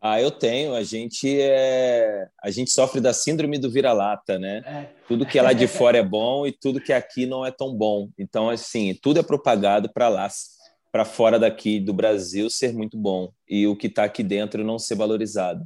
Ah, 0.00 0.20
eu 0.20 0.30
tenho. 0.30 0.74
A 0.74 0.82
gente 0.82 1.40
é, 1.40 2.28
a 2.42 2.50
gente 2.50 2.70
sofre 2.70 3.00
da 3.00 3.12
síndrome 3.12 3.58
do 3.58 3.70
vira-lata, 3.70 4.38
né? 4.38 4.62
É. 4.64 4.88
Tudo 5.08 5.26
que 5.26 5.38
é 5.38 5.42
lá 5.42 5.52
de 5.52 5.66
fora 5.66 5.98
é 5.98 6.02
bom 6.02 6.46
e 6.46 6.52
tudo 6.52 6.80
que 6.80 6.92
aqui 6.92 7.26
não 7.26 7.44
é 7.44 7.50
tão 7.50 7.74
bom. 7.74 8.08
Então, 8.16 8.48
assim, 8.48 8.94
tudo 9.02 9.18
é 9.18 9.22
propagado 9.22 9.92
para 9.92 10.08
lá 10.08 10.28
para 10.90 11.04
fora 11.04 11.38
daqui 11.38 11.78
do 11.78 11.92
Brasil 11.92 12.48
ser 12.48 12.72
muito 12.72 12.96
bom 12.96 13.30
e 13.48 13.66
o 13.66 13.76
que 13.76 13.88
está 13.88 14.04
aqui 14.04 14.22
dentro 14.22 14.64
não 14.64 14.78
ser 14.78 14.94
valorizado. 14.94 15.64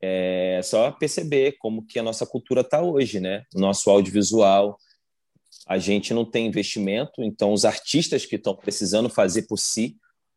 É 0.00 0.60
só 0.62 0.90
perceber 0.92 1.56
como 1.58 1.84
que 1.84 1.98
a 1.98 2.02
nossa 2.02 2.24
cultura 2.24 2.62
está 2.62 2.80
hoje, 2.80 3.20
né? 3.20 3.44
O 3.54 3.60
nosso 3.60 3.90
audiovisual, 3.90 4.78
a 5.66 5.76
gente 5.78 6.14
não 6.14 6.24
tem 6.24 6.46
investimento, 6.46 7.22
então 7.22 7.52
os 7.52 7.64
artistas 7.64 8.24
que 8.24 8.36
estão 8.36 8.54
precisando 8.56 9.08
fazer 9.08 9.42
por 9.42 9.58
si, 9.58 9.96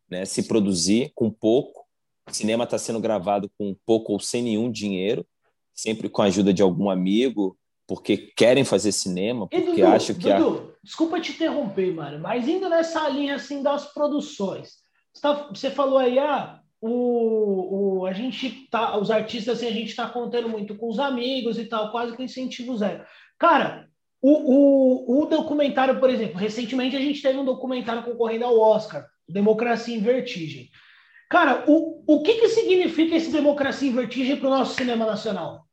né, 0.10 0.26
se 0.26 0.44
produzir 0.44 1.12
com 1.16 1.32
pouco, 1.32 1.83
o 2.28 2.34
cinema 2.34 2.64
está 2.64 2.78
sendo 2.78 3.00
gravado 3.00 3.50
com 3.58 3.76
pouco 3.86 4.14
ou 4.14 4.20
sem 4.20 4.42
nenhum 4.42 4.72
dinheiro, 4.72 5.26
sempre 5.74 6.10
com 6.10 6.22
a 6.22 6.26
ajuda 6.26 6.54
de 6.54 6.62
algum 6.62 6.90
amigo, 6.90 7.58
porque 7.88 8.18
querem 8.18 8.64
fazer 8.64 8.92
cinema, 8.92 9.48
porque 9.48 9.66
Dudu, 9.66 9.86
acham 9.88 10.16
que 10.16 10.32
Dudu, 10.32 10.74
a... 10.74 10.86
desculpa 10.86 11.20
te 11.20 11.32
interromper, 11.32 11.94
mano, 11.94 12.20
mas 12.20 12.48
indo 12.48 12.70
nessa 12.70 13.08
linha 13.10 13.36
assim 13.36 13.62
das 13.62 13.94
produções, 13.94 14.76
você, 15.14 15.22
tá, 15.22 15.50
você 15.54 15.70
falou 15.70 15.98
aí, 15.98 16.18
ah, 16.18 16.60
o, 16.82 18.00
o, 18.00 18.06
a 18.06 18.14
gente 18.14 18.68
tá, 18.70 18.98
os 18.98 19.12
artistas 19.12 19.58
assim, 19.58 19.68
a 19.68 19.72
gente 19.72 19.90
está 19.90 20.08
contando 20.08 20.50
muito 20.50 20.76
com 20.76 20.90
os 20.90 21.00
amigos 21.00 21.58
e 21.58 21.66
tal, 21.66 21.92
quase 21.92 22.16
que 22.16 22.24
incentivo 22.24 22.76
zero. 22.78 23.04
Cara, 23.38 23.88
o, 24.22 24.32
o, 24.32 25.24
o 25.24 25.26
documentário, 25.26 26.00
por 26.00 26.10
exemplo, 26.10 26.38
recentemente 26.38 26.96
a 26.96 27.00
gente 27.00 27.22
teve 27.22 27.38
um 27.38 27.46
documentário 27.46 28.04
concorrendo 28.04 28.46
ao 28.46 28.60
Oscar, 28.60 29.06
Democracia 29.28 29.96
em 29.96 30.02
Vertigem. 30.02 30.70
Cara, 31.34 31.64
o, 31.68 32.04
o 32.06 32.22
que, 32.22 32.36
que 32.36 32.50
significa 32.50 33.16
esse 33.16 33.32
Democracia 33.32 33.90
em 33.90 33.96
Vertigem 33.96 34.36
para 34.38 34.46
o 34.46 34.52
nosso 34.52 34.76
cinema 34.76 35.04
nacional? 35.04 35.66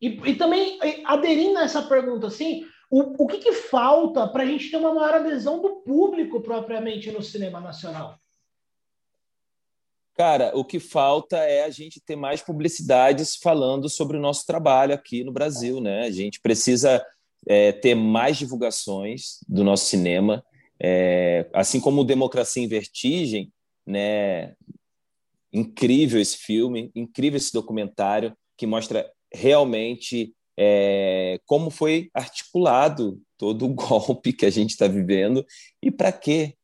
E, 0.00 0.10
e 0.10 0.36
também, 0.36 0.78
aderindo 1.04 1.58
a 1.58 1.64
essa 1.64 1.82
pergunta, 1.82 2.28
assim, 2.28 2.64
o, 2.88 3.24
o 3.24 3.26
que, 3.26 3.38
que 3.38 3.52
falta 3.52 4.28
para 4.28 4.44
a 4.44 4.46
gente 4.46 4.70
ter 4.70 4.76
uma 4.76 4.94
maior 4.94 5.14
adesão 5.14 5.60
do 5.60 5.82
público 5.82 6.40
propriamente 6.40 7.10
no 7.10 7.20
cinema 7.20 7.58
nacional? 7.58 8.16
Cara, 10.14 10.52
o 10.54 10.64
que 10.64 10.78
falta 10.78 11.38
é 11.38 11.64
a 11.64 11.70
gente 11.70 12.00
ter 12.00 12.14
mais 12.14 12.40
publicidades 12.40 13.34
falando 13.34 13.88
sobre 13.88 14.16
o 14.16 14.20
nosso 14.20 14.46
trabalho 14.46 14.94
aqui 14.94 15.24
no 15.24 15.32
Brasil, 15.32 15.80
né? 15.80 16.02
A 16.02 16.12
gente 16.12 16.40
precisa 16.40 17.04
é, 17.44 17.72
ter 17.72 17.96
mais 17.96 18.36
divulgações 18.36 19.40
do 19.48 19.64
nosso 19.64 19.86
cinema, 19.86 20.44
é, 20.80 21.50
assim 21.52 21.80
como 21.80 22.04
Democracia 22.04 22.62
em 22.62 22.68
Vertigem, 22.68 23.52
né? 23.84 24.54
Incrível 25.52 26.20
esse 26.20 26.36
filme, 26.36 26.90
incrível 26.94 27.36
esse 27.36 27.52
documentário 27.52 28.36
que 28.56 28.66
mostra 28.66 29.10
realmente 29.32 30.34
é, 30.58 31.40
como 31.46 31.70
foi 31.70 32.10
articulado 32.12 33.20
todo 33.38 33.64
o 33.64 33.72
golpe 33.74 34.32
que 34.32 34.44
a 34.44 34.50
gente 34.50 34.70
está 34.70 34.88
vivendo 34.88 35.46
e 35.82 35.90
para 35.90 36.10
que 36.10 36.54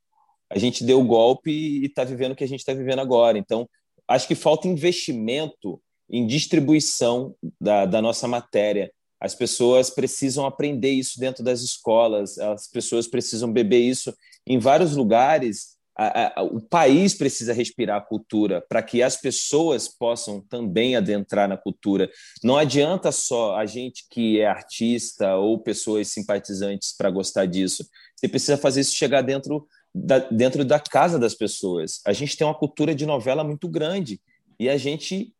a 0.50 0.58
gente 0.58 0.84
deu 0.84 1.00
o 1.00 1.06
golpe 1.06 1.50
e 1.50 1.86
está 1.86 2.04
vivendo 2.04 2.32
o 2.32 2.36
que 2.36 2.44
a 2.44 2.48
gente 2.48 2.60
está 2.60 2.74
vivendo 2.74 3.00
agora. 3.00 3.38
Então, 3.38 3.68
acho 4.06 4.26
que 4.28 4.34
falta 4.34 4.68
investimento 4.68 5.80
em 6.10 6.26
distribuição 6.26 7.34
da, 7.60 7.86
da 7.86 8.02
nossa 8.02 8.28
matéria. 8.28 8.92
As 9.20 9.34
pessoas 9.34 9.88
precisam 9.88 10.44
aprender 10.44 10.90
isso 10.90 11.18
dentro 11.18 11.42
das 11.42 11.62
escolas, 11.62 12.38
as 12.38 12.68
pessoas 12.68 13.08
precisam 13.08 13.50
beber 13.50 13.80
isso 13.80 14.14
em 14.46 14.58
vários 14.58 14.94
lugares 14.94 15.73
a, 15.96 16.40
a, 16.40 16.42
o 16.42 16.60
país 16.60 17.14
precisa 17.14 17.52
respirar 17.52 17.98
a 17.98 18.04
cultura 18.04 18.64
para 18.68 18.82
que 18.82 19.02
as 19.02 19.16
pessoas 19.16 19.86
possam 19.86 20.40
também 20.40 20.96
adentrar 20.96 21.48
na 21.48 21.56
cultura. 21.56 22.10
Não 22.42 22.56
adianta 22.56 23.12
só 23.12 23.56
a 23.56 23.64
gente 23.64 24.06
que 24.10 24.40
é 24.40 24.46
artista 24.46 25.36
ou 25.36 25.58
pessoas 25.58 26.08
simpatizantes 26.08 26.94
para 26.96 27.10
gostar 27.10 27.46
disso. 27.46 27.88
Você 28.16 28.28
precisa 28.28 28.56
fazer 28.56 28.80
isso 28.80 28.94
chegar 28.94 29.22
dentro 29.22 29.66
da, 29.94 30.18
dentro 30.18 30.64
da 30.64 30.80
casa 30.80 31.18
das 31.18 31.34
pessoas. 31.34 32.00
A 32.04 32.12
gente 32.12 32.36
tem 32.36 32.46
uma 32.46 32.58
cultura 32.58 32.94
de 32.94 33.06
novela 33.06 33.44
muito 33.44 33.68
grande 33.68 34.20
e 34.58 34.68
a 34.68 34.76
gente, 34.76 35.32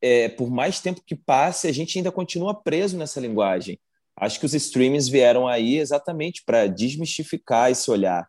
é, 0.00 0.28
por 0.28 0.50
mais 0.50 0.80
tempo 0.80 1.02
que 1.06 1.14
passe, 1.14 1.68
a 1.68 1.72
gente 1.72 1.96
ainda 1.96 2.10
continua 2.10 2.54
preso 2.54 2.98
nessa 2.98 3.20
linguagem. 3.20 3.78
Acho 4.16 4.40
que 4.40 4.46
os 4.46 4.54
streamings 4.54 5.08
vieram 5.08 5.46
aí 5.46 5.78
exatamente 5.78 6.42
para 6.44 6.66
desmistificar 6.66 7.70
esse 7.70 7.90
olhar 7.90 8.28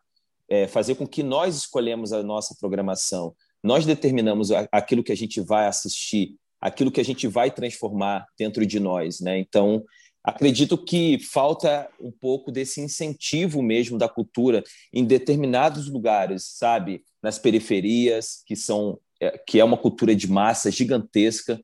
é, 0.54 0.68
fazer 0.68 0.94
com 0.94 1.06
que 1.06 1.22
nós 1.22 1.56
escolhemos 1.56 2.12
a 2.12 2.22
nossa 2.22 2.54
programação, 2.60 3.34
nós 3.62 3.84
determinamos 3.84 4.52
aquilo 4.70 5.02
que 5.02 5.10
a 5.10 5.16
gente 5.16 5.40
vai 5.40 5.66
assistir, 5.66 6.36
aquilo 6.60 6.92
que 6.92 7.00
a 7.00 7.04
gente 7.04 7.26
vai 7.26 7.50
transformar 7.50 8.24
dentro 8.38 8.64
de 8.64 8.78
nós, 8.78 9.20
né? 9.20 9.36
Então, 9.38 9.82
acredito 10.22 10.78
que 10.78 11.18
falta 11.18 11.88
um 12.00 12.12
pouco 12.12 12.52
desse 12.52 12.80
incentivo 12.80 13.62
mesmo 13.62 13.98
da 13.98 14.08
cultura 14.08 14.62
em 14.92 15.04
determinados 15.04 15.88
lugares, 15.90 16.44
sabe? 16.56 17.02
Nas 17.20 17.36
periferias, 17.36 18.42
que 18.46 18.54
são 18.54 19.00
é, 19.20 19.36
que 19.36 19.58
é 19.58 19.64
uma 19.64 19.76
cultura 19.76 20.14
de 20.14 20.30
massa 20.30 20.70
gigantesca. 20.70 21.60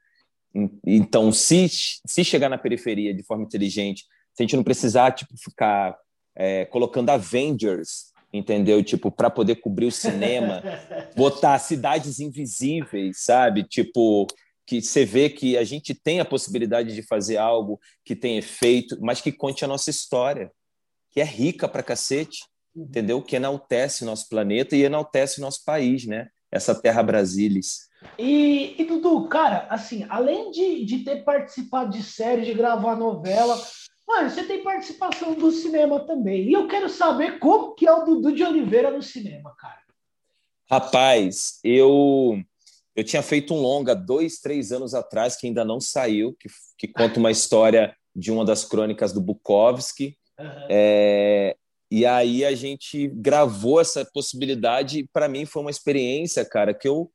Então, 0.85 1.31
se, 1.31 1.69
se 2.05 2.25
chegar 2.25 2.49
na 2.49 2.59
periferia 2.59 3.15
de 3.15 3.23
forma 3.23 3.45
inteligente, 3.45 4.05
se 4.35 4.43
a 4.43 4.43
gente 4.43 4.57
não 4.57 4.65
precisar 4.65 5.13
tipo, 5.13 5.37
ficar 5.37 5.97
é, 6.35 6.65
colocando 6.65 7.11
Avengers 7.11 8.10
entendeu? 8.33 8.83
Tipo, 8.83 9.11
para 9.11 9.31
poder 9.31 9.57
cobrir 9.57 9.87
o 9.87 9.93
cinema, 9.93 10.63
botar 11.17 11.59
cidades 11.59 12.21
invisíveis, 12.21 13.25
sabe? 13.25 13.65
Tipo, 13.65 14.27
que 14.67 14.81
você 14.81 15.05
vê 15.05 15.29
que 15.29 15.57
a 15.57 15.65
gente 15.65 15.95
tem 15.95 16.21
a 16.21 16.25
possibilidade 16.25 16.95
de 16.95 17.03
fazer 17.03 17.37
algo 17.37 17.81
que 18.05 18.15
tem 18.15 18.39
efeito, 18.39 18.97
mas 19.01 19.21
que 19.21 19.33
conte 19.33 19.65
a 19.65 19.69
nossa 19.69 19.91
história, 19.91 20.51
que 21.11 21.21
é 21.21 21.25
rica 21.25 21.69
para 21.69 21.83
cacete, 21.83 22.45
entendeu? 22.75 23.21
Que 23.21 23.37
enaltece 23.37 24.05
nosso 24.05 24.29
planeta 24.29 24.77
e 24.77 24.85
enaltece 24.85 25.41
nosso 25.41 25.65
país, 25.65 26.07
né? 26.07 26.29
Essa 26.53 26.75
terra 26.75 27.03
Brasilis. 27.03 27.89
E, 28.19 28.81
e 28.81 28.85
Dudu, 28.85 29.29
cara, 29.29 29.67
assim, 29.69 30.07
além 30.09 30.51
de, 30.51 30.85
de 30.85 30.99
ter 31.01 31.25
participado 31.25 31.91
de 31.91 32.03
série, 32.03 32.45
de 32.45 32.55
gravar 32.55 32.97
novela, 32.97 33.61
Mano, 34.11 34.29
você 34.29 34.43
tem 34.43 34.61
participação 34.61 35.35
do 35.35 35.53
cinema 35.53 36.01
também. 36.01 36.49
E 36.49 36.53
eu 36.53 36.67
quero 36.67 36.89
saber 36.89 37.39
como 37.39 37.77
que 37.77 37.87
é 37.87 37.93
o 37.93 38.05
Dudu 38.05 38.35
de 38.35 38.43
Oliveira 38.43 38.91
no 38.91 39.01
cinema, 39.01 39.55
cara. 39.57 39.79
Rapaz, 40.69 41.61
eu 41.63 42.43
eu 42.97 43.05
tinha 43.05 43.23
feito 43.23 43.55
um 43.55 43.61
longa 43.61 43.95
dois, 43.95 44.41
três 44.41 44.73
anos 44.73 44.95
atrás 44.95 45.37
que 45.37 45.47
ainda 45.47 45.65
não 45.65 45.81
saiu, 45.81 46.35
que, 46.35 46.49
que 46.77 46.89
conta 46.89 47.21
uma 47.21 47.31
história 47.31 47.97
de 48.15 48.33
uma 48.33 48.45
das 48.45 48.65
crônicas 48.65 49.13
do 49.13 49.21
Bukowski. 49.21 50.19
Uhum. 50.37 50.67
É, 50.69 51.57
e 51.89 52.05
aí 52.05 52.45
a 52.45 52.53
gente 52.53 53.07
gravou 53.07 53.81
essa 53.81 54.05
possibilidade 54.05 55.09
para 55.13 55.29
mim 55.29 55.47
foi 55.47 55.63
uma 55.63 55.71
experiência, 55.71 56.45
cara, 56.45 56.75
que 56.75 56.89
eu 56.89 57.13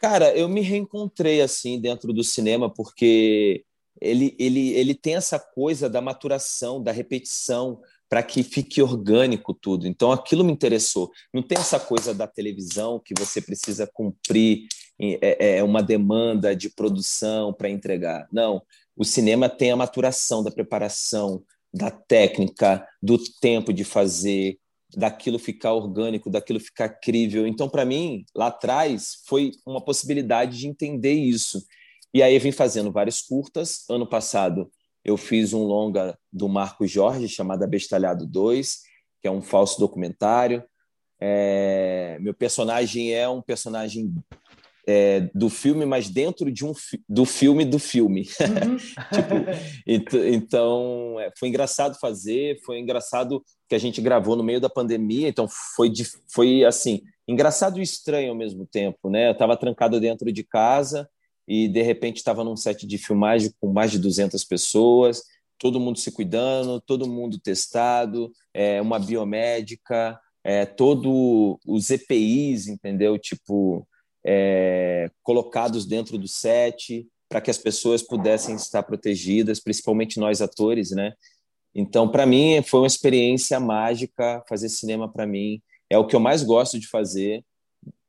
cara, 0.00 0.36
eu 0.36 0.48
me 0.48 0.60
reencontrei 0.60 1.40
assim 1.40 1.80
dentro 1.80 2.12
do 2.12 2.24
cinema 2.24 2.68
porque 2.68 3.64
ele, 4.00 4.34
ele, 4.38 4.70
ele 4.70 4.94
tem 4.94 5.16
essa 5.16 5.38
coisa 5.38 5.88
da 5.88 6.00
maturação, 6.00 6.82
da 6.82 6.92
repetição, 6.92 7.80
para 8.08 8.22
que 8.22 8.42
fique 8.42 8.80
orgânico 8.80 9.52
tudo. 9.52 9.86
Então, 9.86 10.10
aquilo 10.10 10.42
me 10.42 10.52
interessou. 10.52 11.10
Não 11.32 11.42
tem 11.42 11.58
essa 11.58 11.78
coisa 11.78 12.14
da 12.14 12.26
televisão 12.26 13.00
que 13.04 13.12
você 13.18 13.40
precisa 13.40 13.86
cumprir 13.86 14.66
é, 15.00 15.18
é, 15.20 15.58
é 15.58 15.62
uma 15.62 15.82
demanda 15.82 16.56
de 16.56 16.70
produção 16.70 17.52
para 17.52 17.68
entregar. 17.68 18.26
Não. 18.32 18.62
O 18.96 19.04
cinema 19.04 19.48
tem 19.48 19.70
a 19.70 19.76
maturação 19.76 20.42
da 20.42 20.50
preparação, 20.50 21.42
da 21.72 21.90
técnica, 21.90 22.86
do 23.00 23.18
tempo 23.40 23.72
de 23.72 23.84
fazer, 23.84 24.58
daquilo 24.96 25.38
ficar 25.38 25.74
orgânico, 25.74 26.30
daquilo 26.30 26.58
ficar 26.58 26.88
crível. 26.88 27.46
Então, 27.46 27.68
para 27.68 27.84
mim, 27.84 28.24
lá 28.34 28.46
atrás, 28.46 29.22
foi 29.26 29.52
uma 29.66 29.84
possibilidade 29.84 30.58
de 30.58 30.66
entender 30.66 31.12
isso. 31.12 31.62
E 32.12 32.22
aí 32.22 32.38
vim 32.38 32.52
fazendo 32.52 32.90
vários 32.90 33.20
curtas. 33.20 33.84
Ano 33.88 34.06
passado 34.06 34.70
eu 35.04 35.16
fiz 35.16 35.52
um 35.52 35.62
longa 35.62 36.18
do 36.32 36.48
Marco 36.48 36.86
Jorge 36.86 37.28
chamado 37.28 37.62
Abestalhado 37.62 38.26
2, 38.26 38.78
que 39.20 39.28
é 39.28 39.30
um 39.30 39.42
falso 39.42 39.78
documentário. 39.78 40.62
É, 41.20 42.18
meu 42.20 42.34
personagem 42.34 43.12
é 43.12 43.28
um 43.28 43.42
personagem 43.42 44.14
é, 44.86 45.28
do 45.34 45.50
filme, 45.50 45.84
mas 45.84 46.08
dentro 46.08 46.50
de 46.50 46.64
um 46.64 46.72
do 47.08 47.24
filme 47.24 47.64
do 47.64 47.78
filme. 47.78 48.26
Uhum. 48.40 48.76
tipo, 49.12 50.14
então, 50.26 51.20
é, 51.20 51.30
foi 51.38 51.48
engraçado 51.48 51.98
fazer, 52.00 52.58
foi 52.64 52.78
engraçado 52.78 53.42
que 53.68 53.74
a 53.74 53.78
gente 53.78 54.00
gravou 54.00 54.36
no 54.36 54.42
meio 54.42 54.60
da 54.60 54.70
pandemia, 54.70 55.28
então 55.28 55.46
foi, 55.76 55.92
foi 56.32 56.64
assim, 56.64 57.02
engraçado 57.26 57.78
e 57.78 57.82
estranho 57.82 58.30
ao 58.30 58.36
mesmo 58.36 58.66
tempo, 58.66 59.10
né? 59.10 59.28
Eu 59.28 59.32
estava 59.32 59.56
trancado 59.56 60.00
dentro 60.00 60.32
de 60.32 60.42
casa 60.42 61.08
e 61.48 61.66
de 61.66 61.80
repente 61.80 62.18
estava 62.18 62.44
num 62.44 62.56
set 62.56 62.86
de 62.86 62.98
filmagem 62.98 63.50
com 63.58 63.72
mais 63.72 63.90
de 63.90 63.98
200 63.98 64.44
pessoas, 64.44 65.22
todo 65.58 65.80
mundo 65.80 65.98
se 65.98 66.12
cuidando, 66.12 66.78
todo 66.78 67.08
mundo 67.08 67.40
testado, 67.40 68.30
é, 68.52 68.82
uma 68.82 68.98
biomédica, 68.98 70.20
é, 70.44 70.66
todo 70.66 71.58
os 71.66 71.90
EPIs, 71.90 72.68
entendeu? 72.68 73.18
Tipo, 73.18 73.88
é, 74.24 75.10
colocados 75.22 75.86
dentro 75.86 76.18
do 76.18 76.28
set 76.28 77.08
para 77.28 77.40
que 77.40 77.50
as 77.50 77.58
pessoas 77.58 78.02
pudessem 78.02 78.54
estar 78.54 78.82
protegidas, 78.82 79.58
principalmente 79.58 80.20
nós 80.20 80.42
atores, 80.42 80.90
né? 80.90 81.12
Então, 81.74 82.10
para 82.10 82.26
mim, 82.26 82.62
foi 82.62 82.80
uma 82.80 82.86
experiência 82.86 83.58
mágica 83.58 84.42
fazer 84.48 84.68
cinema. 84.68 85.10
Para 85.10 85.26
mim 85.26 85.60
é 85.88 85.96
o 85.96 86.06
que 86.06 86.14
eu 86.14 86.20
mais 86.20 86.42
gosto 86.42 86.78
de 86.78 86.86
fazer, 86.88 87.42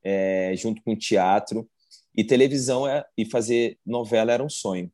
é, 0.03 0.53
junto 0.57 0.81
com 0.81 0.93
o 0.93 0.97
teatro. 0.97 1.69
E 2.15 2.23
televisão 2.23 2.87
é, 2.87 3.05
e 3.17 3.25
fazer 3.25 3.77
novela 3.85 4.31
era 4.31 4.43
um 4.43 4.49
sonho. 4.49 4.91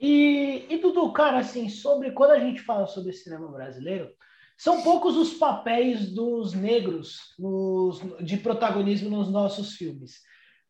E, 0.00 0.66
e 0.68 0.78
Dudu, 0.78 1.12
cara, 1.12 1.38
assim, 1.38 1.68
sobre 1.68 2.10
quando 2.10 2.32
a 2.32 2.40
gente 2.40 2.60
fala 2.60 2.86
sobre 2.86 3.12
cinema 3.12 3.48
brasileiro, 3.48 4.10
são 4.58 4.82
poucos 4.82 5.16
os 5.16 5.34
papéis 5.34 6.10
dos 6.12 6.54
negros 6.54 7.18
nos, 7.38 8.00
de 8.20 8.36
protagonismo 8.38 9.10
nos 9.10 9.30
nossos 9.30 9.74
filmes. 9.74 10.20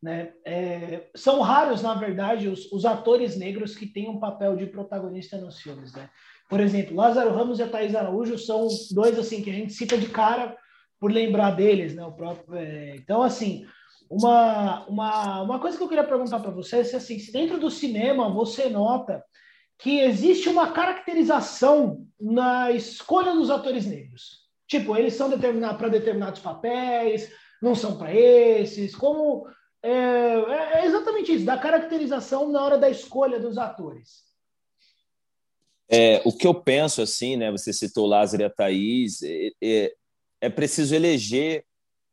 Né? 0.01 0.33
É, 0.45 1.09
são 1.15 1.41
raros, 1.41 1.81
na 1.81 1.95
verdade, 1.95 2.47
os, 2.47 2.71
os, 2.71 2.85
atores 2.85 3.37
negros 3.37 3.75
que 3.75 3.87
têm 3.87 4.09
um 4.09 4.19
papel 4.19 4.55
de 4.55 4.67
protagonista 4.67 5.37
nos 5.37 5.59
filmes. 5.59 5.93
Né? 5.93 6.09
Por 6.49 6.59
exemplo, 6.59 6.95
Lázaro 6.95 7.33
Ramos 7.33 7.59
e 7.59 7.63
a 7.63 7.67
Thais 7.67 7.95
Araújo 7.95 8.37
são 8.37 8.67
dois 8.91 9.17
assim 9.17 9.41
que 9.41 9.49
a 9.49 9.53
gente 9.53 9.73
cita 9.73 9.97
de 9.97 10.07
cara 10.07 10.55
por 10.99 11.11
lembrar 11.11 11.51
deles. 11.51 11.95
Né? 11.95 12.05
O 12.05 12.11
próprio, 12.11 12.55
é, 12.55 12.95
então, 12.95 13.23
assim, 13.23 13.65
uma, 14.09 14.85
uma, 14.87 15.41
uma 15.41 15.59
coisa 15.59 15.77
que 15.77 15.83
eu 15.83 15.87
queria 15.87 16.03
perguntar 16.03 16.39
para 16.39 16.51
você 16.51 16.77
é 16.77 16.83
se, 16.83 16.95
assim, 16.95 17.19
se 17.19 17.31
dentro 17.31 17.59
do 17.59 17.69
cinema 17.69 18.29
você 18.29 18.69
nota 18.69 19.23
que 19.77 19.99
existe 19.99 20.49
uma 20.49 20.71
caracterização 20.71 22.05
na 22.19 22.71
escolha 22.71 23.33
dos 23.33 23.49
atores 23.49 23.85
negros. 23.85 24.47
Tipo, 24.67 24.97
eles 24.97 25.13
são 25.13 25.29
determinados 25.29 25.77
para 25.77 25.89
determinados 25.89 26.41
papéis, 26.41 27.31
não 27.61 27.75
são 27.75 27.97
para 27.97 28.13
esses. 28.13 28.95
Como 28.95 29.47
é, 29.83 29.91
é, 29.91 30.85
exatamente 30.85 31.33
isso, 31.33 31.45
da 31.45 31.57
caracterização 31.57 32.51
na 32.51 32.63
hora 32.63 32.77
da 32.77 32.89
escolha 32.89 33.39
dos 33.39 33.57
atores. 33.57 34.25
É, 35.89 36.21
o 36.25 36.33
que 36.33 36.45
eu 36.45 36.53
penso, 36.53 37.01
assim, 37.01 37.37
né? 37.37 37.49
Você 37.51 37.71
citou 37.71 38.05
Lázaro 38.05 38.43
e 38.43 38.45
a 38.45 38.49
Thaís, 38.49 39.21
é, 39.21 39.49
é, 39.63 39.93
é 40.41 40.49
preciso 40.49 40.93
eleger 40.93 41.63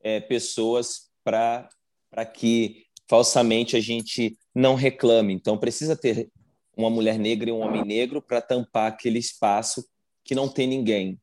é, 0.00 0.20
pessoas 0.20 1.10
para 1.24 1.68
para 2.14 2.24
que 2.24 2.86
falsamente 3.08 3.76
a 3.76 3.80
gente 3.80 4.38
não 4.54 4.76
reclame. 4.76 5.34
Então, 5.34 5.58
precisa 5.58 5.96
ter 5.96 6.30
uma 6.76 6.88
mulher 6.88 7.18
negra 7.18 7.50
e 7.50 7.52
um 7.52 7.60
homem 7.60 7.84
negro 7.84 8.22
para 8.22 8.40
tampar 8.40 8.86
aquele 8.86 9.18
espaço 9.18 9.84
que 10.24 10.32
não 10.32 10.48
tem 10.48 10.68
ninguém. 10.68 11.18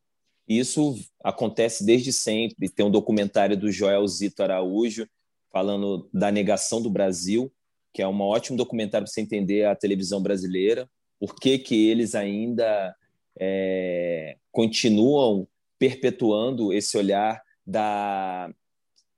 Isso 0.46 0.98
acontece 1.24 1.82
desde 1.82 2.12
sempre. 2.12 2.68
Tem 2.68 2.84
um 2.84 2.90
documentário 2.90 3.56
do 3.56 3.72
Joel 3.72 4.06
Zito 4.06 4.42
Araújo 4.42 5.08
falando 5.50 6.10
da 6.12 6.30
negação 6.30 6.82
do 6.82 6.90
Brasil, 6.90 7.50
que 7.92 8.02
é 8.02 8.08
um 8.08 8.20
ótimo 8.20 8.58
documentário 8.58 9.06
para 9.06 9.12
você 9.12 9.22
entender 9.22 9.64
a 9.64 9.74
televisão 9.74 10.22
brasileira, 10.22 10.88
por 11.18 11.36
que, 11.36 11.58
que 11.58 11.88
eles 11.88 12.14
ainda 12.14 12.94
é, 13.40 14.36
continuam 14.50 15.48
perpetuando 15.78 16.70
esse 16.72 16.98
olhar 16.98 17.40
da, 17.66 18.50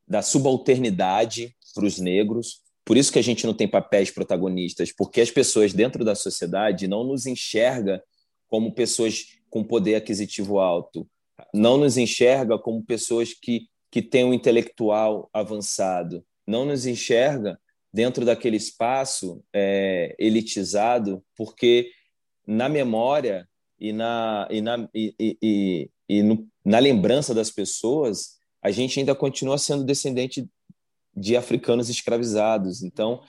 da 0.07 0.22
subalternidade 0.22 1.55
para 1.74 1.84
os 1.84 1.98
negros. 1.98 2.62
Por 2.84 2.96
isso 2.96 3.12
que 3.12 3.18
a 3.18 3.22
gente 3.22 3.46
não 3.46 3.54
tem 3.54 3.66
papéis 3.66 4.10
protagonistas, 4.10 4.92
porque 4.92 5.20
as 5.20 5.30
pessoas 5.30 5.72
dentro 5.72 6.04
da 6.04 6.14
sociedade 6.14 6.87
não 6.87 7.02
nos 7.02 7.26
enxerga 7.26 8.02
como 8.48 8.74
pessoas 8.74 9.24
com 9.50 9.64
poder 9.64 9.96
aquisitivo 9.96 10.58
alto, 10.58 11.08
não 11.52 11.76
nos 11.76 11.96
enxerga 11.96 12.58
como 12.58 12.84
pessoas 12.84 13.32
que, 13.32 13.68
que 13.90 14.02
têm 14.02 14.24
um 14.24 14.34
intelectual 14.34 15.28
avançado, 15.32 16.24
não 16.46 16.64
nos 16.64 16.87
enxerga 16.87 17.58
dentro 17.92 18.24
daquele 18.24 18.56
espaço 18.56 19.42
é, 19.52 20.14
elitizado, 20.18 21.22
porque 21.37 21.90
na 22.46 22.68
memória 22.68 23.48
e 23.78 23.92
na, 23.92 24.48
e 24.50 24.60
na, 24.60 24.88
e, 24.94 25.14
e, 25.20 25.90
e 26.08 26.22
no, 26.22 26.46
na 26.64 26.78
lembrança 26.78 27.32
das 27.32 27.50
pessoas, 27.50 28.37
a 28.62 28.70
gente 28.70 28.98
ainda 28.98 29.14
continua 29.14 29.58
sendo 29.58 29.84
descendente 29.84 30.46
de 31.16 31.37
africanos 31.37 31.88
escravizados. 31.88 32.83
Então, 32.83 33.22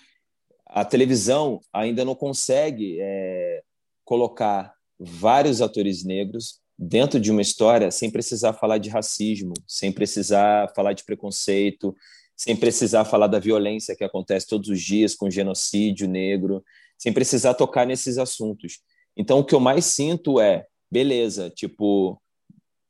a 0.68 0.84
televisão 0.84 1.60
ainda 1.72 2.04
não 2.04 2.16
consegue 2.16 2.98
é, 3.00 3.62
colocar 4.04 4.74
vários 5.00 5.62
atores 5.62 6.04
negros 6.04 6.60
dentro 6.78 7.20
de 7.20 7.32
uma 7.32 7.42
história 7.42 7.90
sem 7.92 8.10
precisar 8.12 8.54
falar 8.54 8.78
de 8.78 8.90
racismo, 8.90 9.54
sem 9.68 9.92
precisar 9.92 10.72
falar 10.76 10.94
de 10.94 11.04
preconceito, 11.04 11.96
sem 12.36 12.56
precisar 12.56 13.06
falar 13.06 13.28
da 13.28 13.40
violência 13.40 13.96
que 13.96 14.04
acontece 14.04 14.48
todos 14.48 14.70
os 14.70 14.82
dias 14.82 15.16
com 15.16 15.30
genocídio 15.30 16.08
negro, 16.08 16.64
sem 16.98 17.14
precisar 17.14 17.54
tocar 17.54 17.86
nesses 17.86 18.18
assuntos. 18.18 18.80
Então, 19.16 19.40
o 19.40 19.46
que 19.46 19.56
eu 19.56 19.60
mais 19.60 19.86
sinto 19.86 20.40
é, 20.40 20.66
beleza, 20.92 21.50
tipo, 21.50 22.22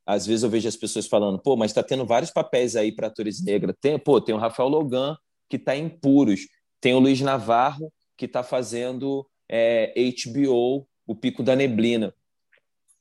às 0.06 0.26
vezes 0.26 0.44
eu 0.44 0.50
vejo 0.50 0.68
as 0.68 0.76
pessoas 0.76 1.08
falando, 1.08 1.40
pô, 1.40 1.56
mas 1.56 1.72
está 1.72 1.82
tendo 1.82 2.06
vários 2.06 2.32
papéis 2.32 2.76
aí 2.76 2.92
para 2.92 3.08
atores 3.08 3.44
negros. 3.44 3.76
Tem, 3.82 3.98
pô, 3.98 4.22
tem 4.22 4.36
o 4.36 4.38
Rafael 4.38 4.70
Logan, 4.70 5.18
que 5.50 5.56
está 5.56 5.76
em 5.76 5.90
Puros. 5.90 6.42
Tem 6.80 6.94
o 6.94 7.00
Luiz 7.00 7.20
Navarro, 7.22 7.92
que 8.16 8.26
está 8.26 8.44
fazendo 8.44 9.28
é, 9.50 9.94
HBO, 10.24 10.88
O 11.08 11.16
Pico 11.16 11.42
da 11.42 11.56
Neblina. 11.56 12.14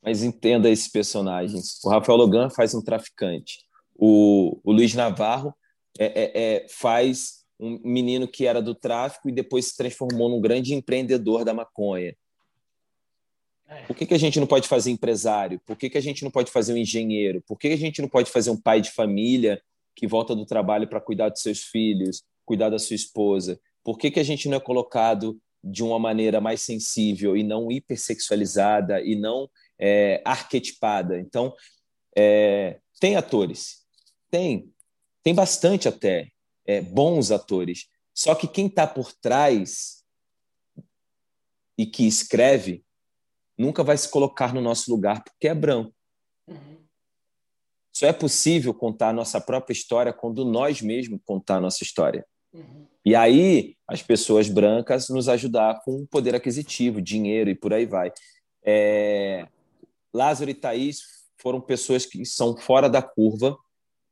Mas 0.03 0.23
entenda 0.23 0.71
esses 0.71 0.89
personagens. 0.89 1.79
O 1.85 1.91
Rafael 1.91 2.17
Logan 2.17 2.49
faz 2.49 2.75
um 2.75 2.83
traficante. 2.83 3.65
O, 3.95 4.61
o 4.65 4.73
Luiz 4.73 4.95
Navarro 4.95 5.55
é, 5.99 6.07
é, 6.07 6.43
é 6.43 6.67
faz 6.69 7.45
um 7.61 7.79
menino 7.85 8.27
que 8.27 8.47
era 8.47 8.61
do 8.61 8.75
tráfico 8.75 9.29
e 9.29 9.33
depois 9.33 9.67
se 9.67 9.77
transformou 9.77 10.29
num 10.29 10.41
grande 10.41 10.75
empreendedor 10.75 11.45
da 11.45 11.55
maconha. 11.55 12.15
É. 13.75 13.87
Por 13.87 13.97
que, 13.97 14.07
que 14.07 14.15
a 14.15 14.19
gente 14.19 14.39
não 14.39 14.47
pode 14.47 14.69
fazer 14.69 14.91
empresário? 14.91 15.61
Por 15.67 15.77
que, 15.77 15.91
que 15.91 15.99
a 15.99 16.01
gente 16.01 16.23
não 16.23 16.31
pode 16.31 16.51
fazer 16.51 16.73
um 16.73 16.77
engenheiro? 16.77 17.43
Por 17.43 17.59
que, 17.59 17.69
que 17.69 17.75
a 17.75 17.79
gente 17.79 18.01
não 18.01 18.09
pode 18.09 18.31
fazer 18.31 18.51
um 18.51 18.61
pai 18.61 18.81
de 18.81 18.91
família 18.91 19.61
que 19.97 20.07
volta 20.07 20.35
do 20.35 20.47
trabalho 20.47 20.89
para 20.89 21.01
cuidar 21.01 21.29
dos 21.29 21.43
seus 21.43 21.65
filhos, 21.65 22.23
cuidar 22.45 22.71
da 22.71 22.79
sua 22.79 22.95
esposa? 22.95 23.61
Por 23.83 23.99
que, 23.99 24.11
que 24.11 24.21
a 24.21 24.25
gente 24.25 24.49
não 24.49 24.57
é 24.57 24.61
colocado 24.61 25.39
de 25.63 25.83
uma 25.83 25.99
maneira 25.99 26.41
mais 26.41 26.61
sensível 26.61 27.37
e 27.37 27.43
não 27.43 27.71
hipersexualizada 27.71 29.01
e 29.01 29.17
não 29.17 29.51
é, 29.79 30.23
arquetipada? 30.25 31.19
Então, 31.19 31.55
é, 32.17 32.79
tem 33.01 33.17
atores, 33.17 33.85
tem, 34.31 34.73
tem 35.23 35.35
bastante 35.35 35.89
até, 35.89 36.29
é, 36.65 36.81
bons 36.81 37.31
atores. 37.31 37.89
Só 38.15 38.35
que 38.35 38.47
quem 38.47 38.67
está 38.67 38.87
por 38.87 39.13
trás 39.13 40.05
e 41.77 41.85
que 41.85 42.07
escreve 42.07 42.85
nunca 43.57 43.83
vai 43.83 43.97
se 43.97 44.09
colocar 44.11 44.53
no 44.53 44.61
nosso 44.61 44.91
lugar 44.91 45.23
porque 45.23 45.49
é 45.49 45.55
branco. 45.55 45.95
Uhum. 46.49 46.85
Só 47.93 48.07
é 48.07 48.13
possível 48.13 48.75
contar 48.75 49.11
a 49.11 49.13
nossa 49.13 49.41
própria 49.41 49.73
história 49.73 50.13
quando 50.13 50.45
nós 50.45 50.83
mesmos 50.83 51.21
contar 51.25 51.57
a 51.57 51.61
nossa 51.61 51.85
história. 51.85 52.27
Uhum. 52.53 52.87
E 53.05 53.15
aí 53.15 53.77
as 53.87 54.03
pessoas 54.03 54.49
brancas 54.49 55.09
nos 55.09 55.29
ajudar 55.29 55.81
com 55.85 56.07
poder 56.07 56.35
aquisitivo, 56.35 57.01
dinheiro 57.01 57.51
e 57.51 57.55
por 57.55 57.73
aí 57.73 57.87
vai. 57.87 58.13
É... 58.65 59.47
Lázaro 60.13 60.51
e 60.51 60.55
Thaís 60.55 61.01
foram 61.37 61.61
pessoas 61.61 62.07
que 62.07 62.25
são 62.25 62.57
fora 62.57 62.89
da 62.89 63.03
curva, 63.03 63.57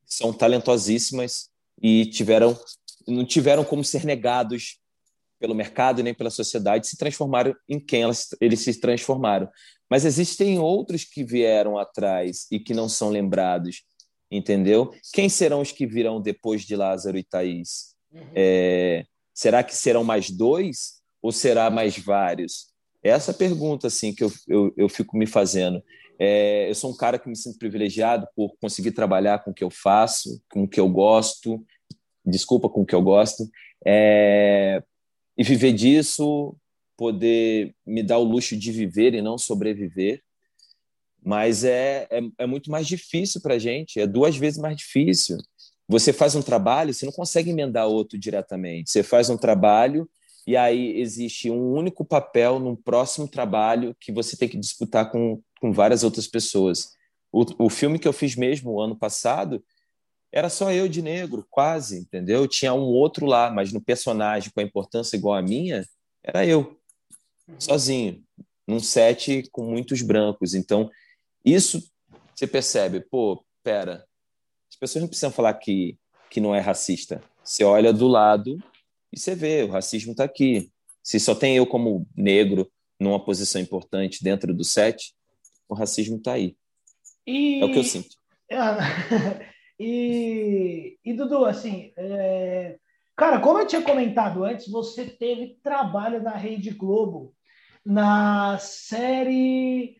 são 0.05 0.33
talentosíssimas 0.33 1.51
e 1.81 2.07
tiveram 2.07 2.59
não 3.07 3.25
tiveram 3.25 3.65
como 3.65 3.83
ser 3.83 4.05
negados 4.05 4.79
pelo 5.43 5.57
mercado 5.57 6.05
nem 6.05 6.15
pela 6.15 6.31
sociedade, 6.31 6.87
se 6.87 6.97
transformaram 6.97 7.53
em 7.69 7.81
quem 7.81 8.03
elas, 8.03 8.29
eles 8.41 8.61
se 8.61 8.81
transformaram. 8.81 9.49
Mas 9.91 10.05
existem 10.05 10.61
outros 10.61 11.03
que 11.03 11.25
vieram 11.25 11.77
atrás 11.77 12.47
e 12.49 12.61
que 12.61 12.73
não 12.73 12.89
são 12.89 13.11
lembrados, 13.11 13.83
entendeu? 14.31 14.95
Quem 15.13 15.29
serão 15.29 15.61
os 15.61 15.73
que 15.73 15.85
virão 15.85 16.23
depois 16.23 16.63
de 16.63 16.77
Lázaro 16.77 17.19
e 17.19 17.25
Thaís? 17.25 17.97
Uhum. 18.13 18.31
É, 18.37 19.05
será 19.35 19.65
que 19.65 19.75
serão 19.75 20.05
mais 20.05 20.31
dois 20.31 21.03
ou 21.21 21.33
será 21.33 21.69
mais 21.71 21.99
vários? 21.99 22.69
Essa 23.03 23.35
pergunta, 23.35 23.89
assim, 23.89 24.15
que 24.15 24.23
eu, 24.23 24.31
eu, 24.47 24.73
eu 24.77 24.89
fico 24.89 25.17
me 25.17 25.27
fazendo. 25.27 25.83
É, 26.21 26.71
eu 26.71 26.75
sou 26.77 26.93
um 26.93 26.97
cara 26.97 27.19
que 27.19 27.29
me 27.29 27.35
sinto 27.35 27.59
privilegiado 27.59 28.29
por 28.37 28.55
conseguir 28.61 28.93
trabalhar 28.93 29.41
com 29.43 29.51
o 29.51 29.55
que 29.55 29.65
eu 29.65 29.71
faço, 29.71 30.41
com 30.49 30.63
o 30.63 30.69
que 30.69 30.79
eu 30.79 30.89
gosto, 30.89 31.67
desculpa, 32.25 32.69
com 32.69 32.83
o 32.83 32.87
que 32.87 32.95
eu 32.95 33.03
gosto, 33.03 33.43
é, 33.85 34.81
e 35.37 35.43
viver 35.43 35.73
disso, 35.73 36.57
poder 36.97 37.75
me 37.87 38.03
dar 38.03 38.19
o 38.19 38.25
luxo 38.25 38.57
de 38.57 38.71
viver 38.71 39.15
e 39.15 39.23
não 39.23 39.39
sobreviver. 39.39 40.23
Mas 41.25 41.65
é, 41.65 42.07
é, 42.11 42.21
é 42.39 42.47
muito 42.47 42.71
mais 42.71 42.87
difícil 42.87 43.41
para 43.41 43.55
a 43.55 43.59
gente, 43.59 44.01
é 44.01 44.07
duas 44.07 44.37
vezes 44.37 44.59
mais 44.59 44.77
difícil. 44.77 45.39
Você 45.89 46.13
faz 46.13 46.35
um 46.35 46.43
trabalho, 46.43 46.93
você 46.93 47.05
não 47.05 47.13
consegue 47.13 47.51
emendar 47.51 47.87
outro 47.87 48.19
diretamente. 48.19 48.91
Você 48.91 49.03
faz 49.03 49.29
um 49.31 49.37
trabalho 49.37 50.09
e 50.47 50.57
aí 50.57 51.01
existe 51.01 51.51
um 51.51 51.73
único 51.73 52.05
papel 52.05 52.59
num 52.59 52.75
próximo 52.75 53.29
trabalho 53.29 53.95
que 54.01 54.11
você 54.11 54.37
tem 54.37 54.49
que 54.49 54.59
disputar 54.59 55.11
com, 55.11 55.41
com 55.61 55.73
várias 55.73 56.03
outras 56.03 56.27
pessoas. 56.27 56.91
O, 57.31 57.67
o 57.67 57.71
filme 57.71 57.99
que 57.99 58.09
eu 58.09 58.13
fiz 58.13 58.37
mesmo 58.37 58.81
ano 58.81 58.97
passado 58.97 59.63
era 60.33 60.49
só 60.49 60.73
eu 60.73 60.89
de 60.89 61.03
negro, 61.03 61.47
quase, 61.51 61.99
entendeu? 61.99 62.49
Tinha 62.49 62.73
um 62.73 62.81
outro 62.81 63.27
lá, 63.27 63.51
mas 63.51 63.73
no 63.73 63.81
personagem 63.83 64.51
com 64.51 64.61
a 64.61 64.65
importância 64.65 65.17
igual 65.17 65.35
a 65.35 65.43
minha, 65.43 65.87
era 66.25 66.47
eu, 66.47 66.81
sozinho, 67.59 68.25
num 68.67 68.81
set 68.81 69.49
com 69.53 69.65
muitos 69.65 70.01
brancos. 70.01 70.55
Então, 70.55 70.91
isso 71.45 71.87
você 72.35 72.47
percebe, 72.47 73.01
pô, 73.01 73.45
pera, 73.63 74.07
as 74.71 74.77
pessoas 74.77 75.03
não 75.03 75.09
precisam 75.09 75.31
falar 75.31 75.53
que, 75.55 75.99
que 76.31 76.41
não 76.41 76.55
é 76.55 76.61
racista. 76.61 77.23
Você 77.45 77.63
olha 77.63 77.93
do 77.93 78.09
lado 78.09 78.59
e 79.13 79.19
você 79.19 79.35
vê, 79.35 79.65
o 79.65 79.71
racismo 79.71 80.13
está 80.13 80.25
aqui. 80.25 80.71
Se 81.03 81.21
só 81.21 81.35
tem 81.35 81.57
eu 81.57 81.67
como 81.67 82.09
negro 82.17 82.71
numa 82.99 83.23
posição 83.23 83.61
importante 83.61 84.25
dentro 84.25 84.55
do 84.55 84.65
set, 84.65 85.15
o 85.69 85.75
racismo 85.75 86.17
está 86.17 86.33
aí. 86.33 86.57
E... 87.27 87.61
É 87.61 87.65
o 87.67 87.73
que 87.73 87.79
eu 87.79 87.85
sinto. 87.85 88.17
e, 89.79 90.99
e 91.05 91.13
Dudu, 91.13 91.45
assim, 91.45 91.93
é... 91.97 92.79
cara, 93.17 93.41
como 93.41 93.59
eu 93.59 93.67
tinha 93.67 93.83
comentado 93.83 94.45
antes, 94.45 94.69
você 94.69 95.07
teve 95.07 95.59
trabalho 95.63 96.23
na 96.23 96.33
Rede 96.33 96.71
Globo 96.71 97.35
na 97.85 98.59
série 98.59 99.97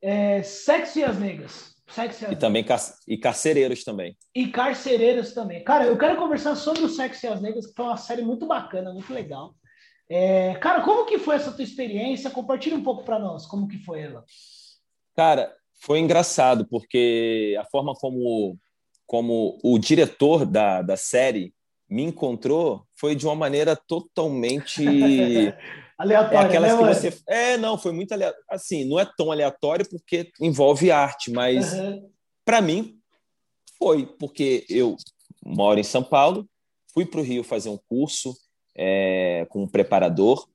é, 0.00 0.42
Sexo 0.42 0.98
e 0.98 1.04
as 1.04 1.18
Negras. 1.18 1.76
Sexo 1.88 2.26
e, 2.26 2.32
e 2.32 2.36
também 2.36 2.64
e 3.06 3.18
carcereiros 3.18 3.84
também. 3.84 4.16
E 4.34 4.48
carcereiros 4.48 5.32
também. 5.32 5.64
Cara, 5.64 5.84
eu 5.84 5.98
quero 5.98 6.16
conversar 6.16 6.54
sobre 6.54 6.82
o 6.82 6.88
Sexo 6.88 7.26
e 7.26 7.28
as 7.28 7.40
Negras, 7.40 7.66
que 7.66 7.74
foi 7.74 7.84
uma 7.84 7.96
série 7.96 8.22
muito 8.22 8.46
bacana, 8.46 8.92
muito 8.92 9.12
legal. 9.12 9.54
É, 10.10 10.54
cara, 10.54 10.82
como 10.82 11.04
que 11.04 11.18
foi 11.18 11.36
essa 11.36 11.52
tua 11.52 11.64
experiência? 11.64 12.30
Compartilha 12.30 12.76
um 12.76 12.82
pouco 12.82 13.04
para 13.04 13.18
nós, 13.18 13.46
como 13.46 13.68
que 13.68 13.78
foi 13.78 14.00
ela? 14.00 14.24
Cara, 15.14 15.54
foi 15.80 15.98
engraçado, 15.98 16.66
porque 16.66 17.56
a 17.58 17.64
forma 17.64 17.92
como, 17.94 18.56
como 19.08 19.58
o 19.64 19.78
diretor 19.78 20.44
da, 20.44 20.82
da 20.82 20.96
série 20.96 21.54
me 21.88 22.02
encontrou 22.02 22.84
foi 22.94 23.16
de 23.16 23.26
uma 23.26 23.34
maneira 23.34 23.74
totalmente 23.74 24.84
aleatória. 25.96 26.36
É 26.36 26.46
aquelas 26.46 26.72
né, 26.72 26.78
que 26.78 26.94
você. 26.94 27.22
É, 27.26 27.56
não, 27.56 27.78
foi 27.78 27.90
muito 27.90 28.12
aleatório. 28.12 28.44
Assim, 28.50 28.84
não 28.84 29.00
é 29.00 29.10
tão 29.16 29.32
aleatório 29.32 29.88
porque 29.88 30.30
envolve 30.38 30.90
arte, 30.90 31.32
mas 31.32 31.72
uhum. 31.72 32.10
para 32.44 32.60
mim 32.60 32.98
foi, 33.78 34.06
porque 34.18 34.66
eu 34.68 34.94
moro 35.42 35.80
em 35.80 35.84
São 35.84 36.04
Paulo, 36.04 36.46
fui 36.92 37.06
para 37.06 37.20
o 37.20 37.24
Rio 37.24 37.42
fazer 37.42 37.70
um 37.70 37.78
curso 37.88 38.36
é, 38.76 39.46
com 39.48 39.62
um 39.62 39.68
preparador, 39.68 40.46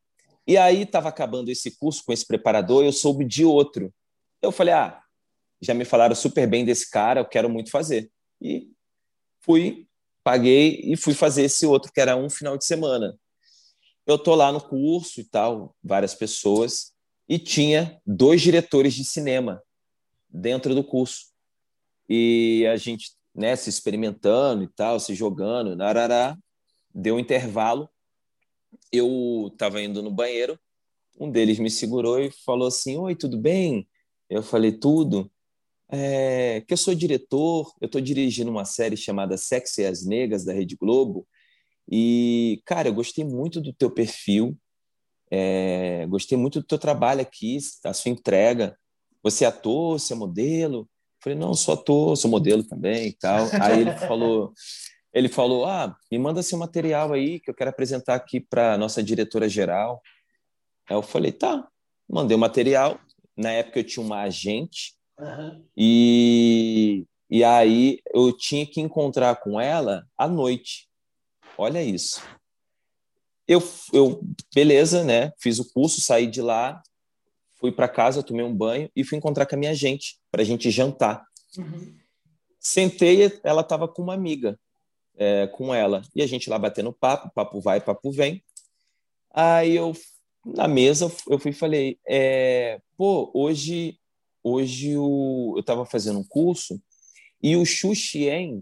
e 0.46 0.58
aí 0.58 0.84
estava 0.84 1.10
acabando 1.10 1.50
esse 1.50 1.76
curso 1.80 2.04
com 2.06 2.14
esse 2.14 2.28
preparador, 2.28 2.84
eu 2.84 2.92
soube 2.92 3.26
de 3.26 3.44
outro. 3.44 3.92
Eu 4.42 4.52
falei, 4.52 4.74
ah, 4.76 5.02
já 5.60 5.74
me 5.74 5.86
falaram 5.86 6.14
super 6.14 6.46
bem 6.46 6.64
desse 6.64 6.92
cara, 6.92 7.22
eu 7.22 7.26
quero 7.26 7.50
muito 7.50 7.72
fazer. 7.72 8.12
E 8.44 8.70
fui, 9.42 9.88
paguei 10.24 10.82
e 10.84 10.98
fui 10.98 11.14
fazer 11.14 11.44
esse 11.44 11.66
outro, 11.66 11.92
que 11.92 12.02
era 12.02 12.16
um 12.16 12.30
final 12.30 12.58
de 12.58 12.66
semana 12.66 13.18
eu 14.06 14.18
tô 14.18 14.36
lá 14.36 14.52
no 14.52 14.62
curso 14.62 15.20
e 15.22 15.24
tal, 15.24 15.76
várias 15.84 16.14
pessoas, 16.14 16.94
e 17.28 17.40
tinha 17.40 18.02
dois 18.06 18.42
diretores 18.42 18.94
de 18.94 19.06
cinema 19.06 19.64
dentro 20.30 20.76
do 20.76 20.84
curso. 20.84 21.28
E 22.10 22.68
a 22.72 22.76
gente, 22.76 23.12
né, 23.34 23.56
se 23.56 23.70
experimentando 23.70 24.64
e 24.64 24.68
tal, 24.68 25.00
se 25.00 25.16
jogando, 25.16 25.76
narará, 25.76 26.38
deu 26.94 27.16
um 27.16 27.20
intervalo. 27.20 27.90
Eu 28.92 29.50
estava 29.52 29.82
indo 29.82 30.02
no 30.02 30.12
banheiro, 30.12 30.60
um 31.18 31.32
deles 31.32 31.60
me 31.60 31.70
segurou 31.70 32.20
e 32.20 32.32
falou 32.46 32.68
assim: 32.68 32.98
Oi, 32.98 33.16
tudo 33.16 33.38
bem? 33.38 33.88
Eu 34.30 34.44
falei: 34.44 34.72
Tudo. 34.72 35.32
É, 35.90 36.62
que 36.62 36.74
eu 36.74 36.78
sou 36.78 36.96
diretor, 36.96 37.72
eu 37.80 37.86
estou 37.86 38.02
dirigindo 38.02 38.50
uma 38.50 38.66
série 38.66 38.98
chamada 38.98 39.38
Sexy 39.38 39.86
as 39.86 40.06
Negras 40.06 40.44
da 40.44 40.54
Rede 40.54 40.76
Globo 40.76 41.28
e, 41.90 42.62
cara, 42.66 42.88
eu 42.88 42.94
gostei 42.94 43.26
muito 43.26 43.60
do 43.60 43.74
teu 43.74 43.92
perfil, 43.92 44.58
é, 45.30 46.06
gostei 46.08 46.38
muito 46.38 46.62
do 46.62 46.66
teu 46.66 46.78
trabalho 46.78 47.22
aqui, 47.22 47.58
da 47.84 47.94
sua 47.94 48.12
entrega. 48.12 48.78
Você 49.22 49.46
é 49.46 49.48
ator, 49.48 50.00
você 50.00 50.14
é 50.14 50.16
modelo? 50.16 50.80
Eu 50.80 50.88
falei, 51.24 51.38
não, 51.38 51.54
sou 51.54 51.74
ator, 51.74 52.16
sou 52.16 52.30
modelo 52.30 52.64
também 52.64 53.08
e 53.08 53.14
tal. 53.14 53.48
Aí 53.62 53.82
ele 53.82 53.94
falou, 53.94 54.54
ele 55.14 55.30
falou, 55.30 55.66
ah, 55.66 55.96
me 56.12 56.18
manda 56.18 56.44
seu 56.44 56.58
material 56.58 57.14
aí 57.14 57.40
que 57.40 57.50
eu 57.50 57.54
quero 57.56 57.70
apresentar 57.70 58.16
aqui 58.16 58.40
para 58.40 58.78
nossa 58.78 59.02
diretora 59.02 59.50
geral. 59.50 60.02
Aí 60.90 60.96
eu 60.96 61.02
falei, 61.02 61.32
tá, 61.32 61.68
mandei 62.10 62.36
o 62.36 62.40
material. 62.40 63.00
Na 63.36 63.52
época 63.52 63.80
eu 63.80 63.84
tinha 63.84 64.06
uma 64.06 64.22
agente 64.22 64.94
uhum. 65.20 65.66
e 65.76 67.06
e 67.34 67.44
aí 67.44 68.00
eu 68.14 68.32
tinha 68.32 68.64
que 68.64 68.80
encontrar 68.80 69.36
com 69.38 69.60
ela 69.60 70.08
à 70.16 70.28
noite. 70.28 70.88
Olha 71.58 71.82
isso. 71.82 72.22
Eu, 73.48 73.60
eu 73.92 74.22
beleza, 74.54 75.04
né? 75.04 75.34
Fiz 75.40 75.58
o 75.58 75.74
curso, 75.74 76.00
saí 76.00 76.28
de 76.28 76.44
lá, 76.44 76.84
fui 77.56 77.72
para 77.72 77.90
casa, 77.90 78.22
tomei 78.22 78.46
um 78.46 78.56
banho 78.56 78.88
e 78.96 79.04
fui 79.04 79.18
encontrar 79.18 79.48
com 79.48 79.56
a 79.56 79.58
minha 79.58 79.74
gente 79.74 80.20
para 80.30 80.44
a 80.44 80.46
gente 80.46 80.70
jantar. 80.70 81.26
Uhum. 81.58 81.98
Sentei, 82.60 83.40
ela 83.44 83.62
estava 83.62 83.88
com 83.88 84.04
uma 84.04 84.14
amiga, 84.14 84.60
é, 85.16 85.48
com 85.48 85.74
ela 85.74 86.04
e 86.16 86.22
a 86.22 86.28
gente 86.28 86.52
lá 86.52 86.60
batendo 86.60 86.94
papo, 86.94 87.32
papo 87.34 87.60
vai, 87.60 87.82
papo 87.82 88.12
vem. 88.12 88.44
Aí 89.34 89.76
eu 89.76 89.94
na 90.46 90.68
mesa 90.68 91.12
eu 91.28 91.40
fui 91.40 91.50
e 91.50 91.56
falei, 91.56 91.98
é, 92.08 92.80
pô, 92.96 93.32
hoje 93.34 93.98
hoje 94.44 94.98
o, 94.98 95.54
eu 95.56 95.62
estava 95.62 95.86
fazendo 95.86 96.20
um 96.20 96.24
curso 96.24 96.82
e 97.42 97.56
o 97.56 97.66
Xu 97.66 97.96
Xian, 97.96 98.62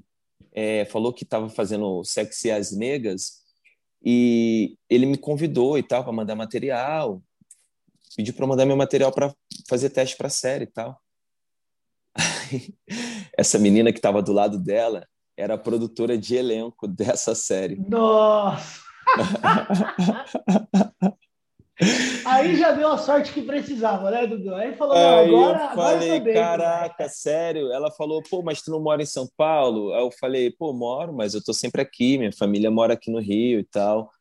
é, 0.53 0.85
falou 0.85 1.13
que 1.13 1.23
estava 1.23 1.49
fazendo 1.49 2.03
Sexy 2.03 2.51
as 2.51 2.71
Negas 2.71 3.41
e 4.03 4.77
ele 4.89 5.05
me 5.05 5.17
convidou 5.17 5.77
e 5.77 5.83
tal 5.83 6.03
para 6.03 6.13
mandar 6.13 6.35
material, 6.35 7.21
pediu 8.15 8.33
para 8.33 8.47
mandar 8.47 8.65
meu 8.65 8.75
material 8.75 9.11
para 9.11 9.33
fazer 9.67 9.89
teste 9.89 10.17
para 10.17 10.29
série 10.29 10.63
e 10.65 10.67
tal. 10.67 10.99
Aí, 12.15 12.73
essa 13.37 13.57
menina 13.59 13.91
que 13.91 13.99
estava 13.99 14.21
do 14.21 14.33
lado 14.33 14.57
dela 14.59 15.07
era 15.37 15.53
a 15.53 15.57
produtora 15.57 16.17
de 16.17 16.35
elenco 16.35 16.87
dessa 16.87 17.33
série. 17.33 17.75
Nossa! 17.87 18.81
Aí 22.25 22.55
já 22.55 22.71
deu 22.71 22.87
a 22.89 22.97
sorte 22.97 23.33
que 23.33 23.41
precisava, 23.41 24.11
né, 24.11 24.27
Dudu? 24.27 24.53
Aí 24.53 24.75
falou, 24.75 24.95
Aí 24.95 25.27
agora, 25.27 25.63
eu 25.63 25.75
falei, 25.75 26.11
agora 26.11 26.33
caraca, 26.33 27.09
sério? 27.09 27.71
Ela 27.71 27.91
falou, 27.91 28.21
pô, 28.29 28.41
mas 28.43 28.61
tu 28.61 28.71
não 28.71 28.79
mora 28.79 29.01
em 29.01 29.05
São 29.05 29.27
Paulo? 29.35 29.93
Aí 29.93 30.01
eu 30.01 30.11
falei, 30.11 30.51
pô, 30.51 30.71
moro, 30.73 31.13
mas 31.13 31.33
eu 31.33 31.43
tô 31.43 31.53
sempre 31.53 31.81
aqui, 31.81 32.17
minha 32.17 32.31
família 32.31 32.69
mora 32.69 32.93
aqui 32.93 33.09
no 33.09 33.19
Rio 33.19 33.59
e 33.59 33.63
tal. 33.63 34.11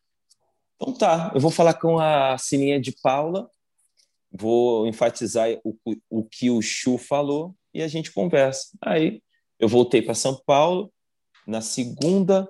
Então 0.77 0.95
tá, 0.95 1.31
eu 1.35 1.41
vou 1.41 1.51
falar 1.51 1.75
com 1.75 1.99
a 1.99 2.39
Sininha 2.39 2.81
de 2.81 2.93
Paula, 3.03 3.51
vou 4.33 4.87
enfatizar 4.87 5.49
o, 5.63 5.77
o 6.09 6.25
que 6.25 6.51
o 6.51 6.63
Chu 6.63 6.97
falou 6.97 7.55
e 7.75 7.83
a 7.83 7.89
gente 7.89 8.13
conversa. 8.13 8.71
Aí 8.81 9.21
eu 9.59 9.69
voltei 9.69 10.01
para 10.01 10.15
São 10.15 10.41
Paulo, 10.47 10.91
na 11.47 11.61
segunda 11.61 12.49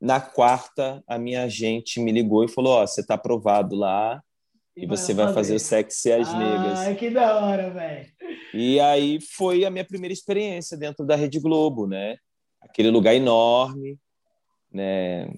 na 0.00 0.20
quarta, 0.20 1.02
a 1.06 1.18
minha 1.18 1.42
agente 1.42 2.00
me 2.00 2.12
ligou 2.12 2.44
e 2.44 2.48
falou: 2.48 2.74
Ó, 2.74 2.82
oh, 2.82 2.86
você 2.86 3.04
tá 3.04 3.14
aprovado 3.14 3.74
lá 3.74 4.22
e, 4.76 4.86
você 4.86 5.12
vai 5.12 5.32
fazer 5.34 5.56
o 5.56 5.60
sexo 5.60 6.08
e 6.08 6.12
as 6.12 6.28
ah, 6.28 6.38
negras. 6.38 6.78
Ai, 6.80 6.94
que 6.94 7.10
da 7.10 7.44
hora, 7.44 7.70
velho. 7.70 8.06
E 8.54 8.78
aí 8.78 9.20
foi 9.20 9.64
a 9.64 9.70
minha 9.70 9.84
primeira 9.84 10.12
experiência 10.12 10.76
dentro 10.76 11.04
da 11.04 11.16
Rede 11.16 11.40
Globo, 11.40 11.86
né? 11.86 12.16
Aquele 12.60 12.90
lugar 12.90 13.14
enorme, 13.14 13.98
né? 14.72 15.32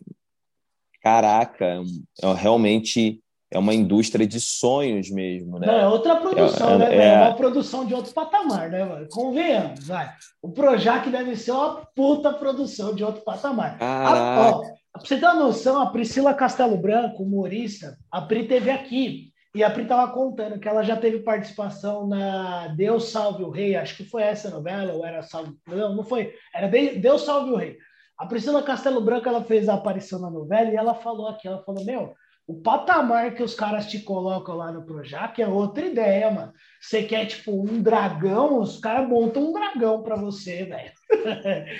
Caraca, 1.02 1.82
é 2.22 2.32
realmente 2.34 3.22
é 3.50 3.58
uma 3.58 3.74
indústria 3.74 4.26
de 4.26 4.40
sonhos 4.40 5.10
mesmo, 5.10 5.58
né? 5.58 5.66
Não, 5.66 5.74
é 5.74 5.88
outra 5.88 6.16
produção, 6.16 6.74
é, 6.74 6.78
né? 6.78 6.96
É, 6.96 7.04
é, 7.06 7.22
uma 7.22 7.34
produção 7.34 7.84
de 7.84 7.92
outro 7.92 8.14
patamar, 8.14 8.70
né, 8.70 8.84
mano? 8.84 9.08
Convenhamos, 9.10 9.86
vai. 9.86 10.08
O 10.40 10.50
Projac 10.50 11.10
deve 11.10 11.34
ser 11.34 11.50
uma 11.50 11.82
puta 11.94 12.32
produção 12.32 12.94
de 12.94 13.02
outro 13.02 13.22
patamar. 13.22 13.76
A, 13.80 14.50
ó, 14.50 14.60
pra 14.60 15.00
você 15.00 15.18
ter 15.18 15.26
uma 15.26 15.34
noção, 15.34 15.80
a 15.80 15.90
Priscila 15.90 16.32
Castelo 16.32 16.76
Branco, 16.76 17.24
humorista, 17.24 17.98
a 18.10 18.20
Pri 18.20 18.46
teve 18.46 18.70
aqui. 18.70 19.30
E 19.52 19.64
a 19.64 19.70
Pri 19.70 19.84
tava 19.84 20.12
contando 20.12 20.60
que 20.60 20.68
ela 20.68 20.84
já 20.84 20.96
teve 20.96 21.18
participação 21.18 22.06
na 22.06 22.68
Deus 22.68 23.10
Salve 23.10 23.42
o 23.42 23.50
Rei, 23.50 23.74
acho 23.74 23.96
que 23.96 24.04
foi 24.04 24.22
essa 24.22 24.48
novela, 24.48 24.92
ou 24.92 25.04
era 25.04 25.22
Salve. 25.22 25.56
Não, 25.66 25.96
não 25.96 26.04
foi. 26.04 26.32
Era 26.54 26.68
Deus 26.68 27.22
Salve 27.22 27.50
o 27.50 27.56
Rei. 27.56 27.76
A 28.16 28.26
Priscila 28.26 28.62
Castelo 28.62 29.00
Branco 29.00 29.28
ela 29.28 29.42
fez 29.42 29.68
a 29.68 29.74
aparição 29.74 30.20
na 30.20 30.30
novela 30.30 30.70
e 30.70 30.76
ela 30.76 30.94
falou 30.94 31.26
aqui, 31.26 31.48
ela 31.48 31.64
falou, 31.64 31.84
meu, 31.84 32.14
o 32.50 32.60
patamar 32.60 33.34
que 33.34 33.44
os 33.44 33.54
caras 33.54 33.86
te 33.86 34.00
colocam 34.00 34.56
lá 34.56 34.72
no 34.72 34.84
Projac 34.84 35.40
é 35.40 35.46
outra 35.46 35.86
ideia, 35.86 36.32
mano. 36.32 36.52
Você 36.80 37.04
quer, 37.04 37.26
tipo, 37.26 37.52
um 37.52 37.80
dragão, 37.80 38.58
os 38.58 38.80
caras 38.80 39.08
montam 39.08 39.48
um 39.48 39.52
dragão 39.52 40.02
para 40.02 40.16
você, 40.16 40.64
velho. 40.64 40.92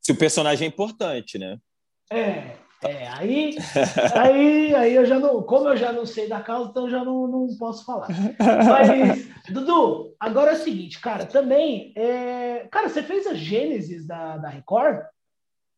Se 0.00 0.12
o 0.12 0.16
personagem 0.16 0.66
é 0.66 0.68
importante, 0.68 1.38
né? 1.38 1.58
É, 2.12 2.56
é, 2.84 3.08
aí, 3.08 3.56
aí, 4.14 4.74
aí 4.76 4.94
eu 4.94 5.04
já 5.04 5.18
não, 5.18 5.42
como 5.42 5.70
eu 5.70 5.76
já 5.76 5.92
não 5.92 6.06
sei 6.06 6.28
da 6.28 6.40
causa, 6.40 6.70
então 6.70 6.84
eu 6.84 6.90
já 6.90 7.04
não, 7.04 7.26
não 7.26 7.48
posso 7.58 7.84
falar. 7.84 8.06
Mas, 8.38 9.28
Dudu, 9.50 10.14
agora 10.20 10.52
é 10.52 10.54
o 10.54 10.62
seguinte, 10.62 11.00
cara, 11.00 11.26
também, 11.26 11.92
é... 11.96 12.68
cara, 12.70 12.88
você 12.88 13.02
fez 13.02 13.26
a 13.26 13.34
Gênesis 13.34 14.06
da, 14.06 14.36
da 14.36 14.48
Record? 14.48 15.00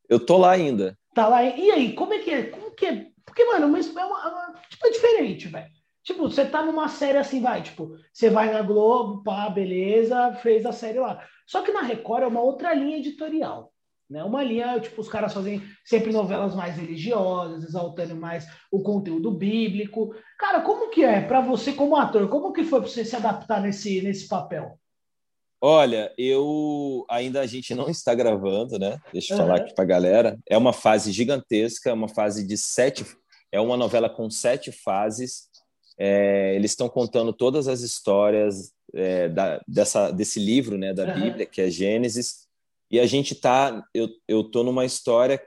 Eu 0.06 0.20
tô 0.20 0.36
lá 0.36 0.50
ainda. 0.50 0.98
Tá 1.14 1.26
lá, 1.28 1.42
e 1.42 1.70
aí, 1.70 1.94
como 1.94 2.12
é 2.12 2.18
que 2.18 2.30
é? 2.30 2.42
Como 2.42 2.72
que 2.72 2.84
é? 2.84 3.06
Porque, 3.38 3.52
mano, 3.52 3.68
mas 3.68 3.86
é, 3.86 4.04
uma, 4.04 4.24
é 4.24 4.28
uma, 4.28 4.54
tipo, 4.68 4.84
é 4.84 4.90
diferente, 4.90 5.46
velho. 5.46 5.70
Tipo, 6.02 6.22
você 6.22 6.44
tá 6.44 6.60
numa 6.60 6.88
série 6.88 7.18
assim, 7.18 7.40
vai, 7.40 7.62
tipo, 7.62 7.96
você 8.12 8.28
vai 8.28 8.52
na 8.52 8.62
Globo, 8.62 9.22
pá, 9.22 9.48
beleza, 9.48 10.34
fez 10.42 10.66
a 10.66 10.72
série 10.72 10.98
lá. 10.98 11.24
Só 11.46 11.62
que 11.62 11.70
na 11.70 11.82
Record 11.82 12.24
é 12.24 12.26
uma 12.26 12.40
outra 12.40 12.74
linha 12.74 12.96
editorial. 12.96 13.72
Né? 14.10 14.24
Uma 14.24 14.42
linha, 14.42 14.80
tipo, 14.80 15.00
os 15.00 15.08
caras 15.08 15.32
fazem 15.32 15.62
sempre 15.84 16.10
novelas 16.10 16.52
mais 16.56 16.76
religiosas, 16.76 17.62
exaltando 17.62 18.16
mais 18.16 18.44
o 18.72 18.82
conteúdo 18.82 19.30
bíblico. 19.30 20.12
Cara, 20.36 20.60
como 20.62 20.90
que 20.90 21.04
é 21.04 21.20
para 21.20 21.40
você 21.40 21.72
como 21.72 21.94
ator? 21.94 22.28
Como 22.28 22.52
que 22.52 22.64
foi 22.64 22.80
para 22.80 22.88
você 22.88 23.04
se 23.04 23.14
adaptar 23.14 23.60
nesse, 23.60 24.02
nesse 24.02 24.26
papel? 24.26 24.80
Olha, 25.60 26.12
eu 26.18 27.04
ainda 27.08 27.40
a 27.40 27.46
gente 27.46 27.74
não 27.74 27.88
está 27.88 28.14
gravando, 28.14 28.78
né? 28.78 28.98
Deixa 29.12 29.34
eu 29.34 29.38
uhum. 29.38 29.44
falar 29.44 29.58
aqui 29.58 29.74
para 29.74 29.84
a 29.84 29.88
galera. 29.88 30.38
É 30.48 30.58
uma 30.58 30.72
fase 30.72 31.12
gigantesca, 31.12 31.94
uma 31.94 32.08
fase 32.08 32.44
de 32.44 32.56
sete. 32.56 33.04
É 33.50 33.60
uma 33.60 33.76
novela 33.76 34.08
com 34.08 34.30
sete 34.30 34.70
fases. 34.70 35.48
É, 35.98 36.54
eles 36.54 36.72
estão 36.72 36.88
contando 36.88 37.32
todas 37.32 37.66
as 37.66 37.80
histórias 37.80 38.72
é, 38.94 39.28
da, 39.28 39.62
dessa, 39.66 40.10
desse 40.10 40.38
livro, 40.38 40.78
né, 40.78 40.92
da 40.92 41.04
uhum. 41.04 41.20
Bíblia, 41.20 41.46
que 41.46 41.60
é 41.60 41.70
Gênesis. 41.70 42.46
E 42.90 42.98
a 42.98 43.06
gente 43.06 43.34
tá, 43.34 43.84
eu, 43.92 44.08
eu 44.26 44.44
tô 44.44 44.62
numa 44.62 44.84
história 44.84 45.42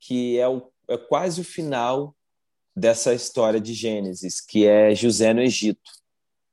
que 0.00 0.38
é, 0.38 0.48
o, 0.48 0.70
é 0.88 0.96
quase 0.96 1.40
o 1.40 1.44
final 1.44 2.14
dessa 2.76 3.12
história 3.12 3.60
de 3.60 3.74
Gênesis, 3.74 4.40
que 4.40 4.66
é 4.66 4.94
José 4.94 5.32
no 5.32 5.40
Egito. 5.40 5.90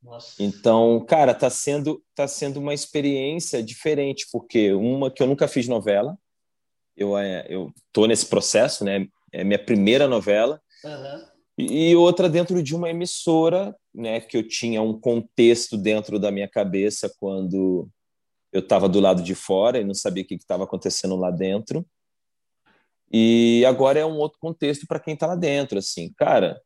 Nossa. 0.01 0.41
Então, 0.41 1.03
cara, 1.07 1.33
tá 1.33 1.49
sendo 1.49 2.03
tá 2.13 2.27
sendo 2.27 2.59
uma 2.59 2.73
experiência 2.73 3.61
diferente, 3.61 4.27
porque 4.31 4.71
uma 4.71 5.09
que 5.09 5.21
eu 5.21 5.27
nunca 5.27 5.47
fiz 5.47 5.67
novela, 5.67 6.17
eu 6.95 7.17
é, 7.17 7.45
eu 7.49 7.71
tô 7.91 8.05
nesse 8.05 8.27
processo, 8.27 8.83
né? 8.83 9.07
É 9.31 9.43
minha 9.43 9.63
primeira 9.63 10.07
novela. 10.07 10.61
Uhum. 10.85 11.25
E 11.57 11.95
outra 11.95 12.29
dentro 12.29 12.61
de 12.61 12.75
uma 12.75 12.89
emissora, 12.89 13.75
né, 13.93 14.19
que 14.19 14.37
eu 14.37 14.47
tinha 14.47 14.81
um 14.81 14.99
contexto 14.99 15.77
dentro 15.77 16.19
da 16.19 16.31
minha 16.31 16.47
cabeça 16.47 17.11
quando 17.17 17.89
eu 18.51 18.59
estava 18.59 18.87
do 18.87 18.99
lado 18.99 19.23
de 19.23 19.33
fora 19.33 19.79
e 19.79 19.83
não 19.83 19.93
sabia 19.93 20.23
o 20.23 20.27
que 20.27 20.35
estava 20.35 20.63
acontecendo 20.63 21.15
lá 21.15 21.31
dentro. 21.31 21.85
E 23.11 23.63
agora 23.65 23.99
é 23.99 24.05
um 24.05 24.17
outro 24.17 24.39
contexto 24.39 24.85
para 24.87 24.99
quem 24.99 25.13
está 25.13 25.27
lá 25.27 25.35
dentro, 25.35 25.77
assim, 25.77 26.11
cara. 26.17 26.61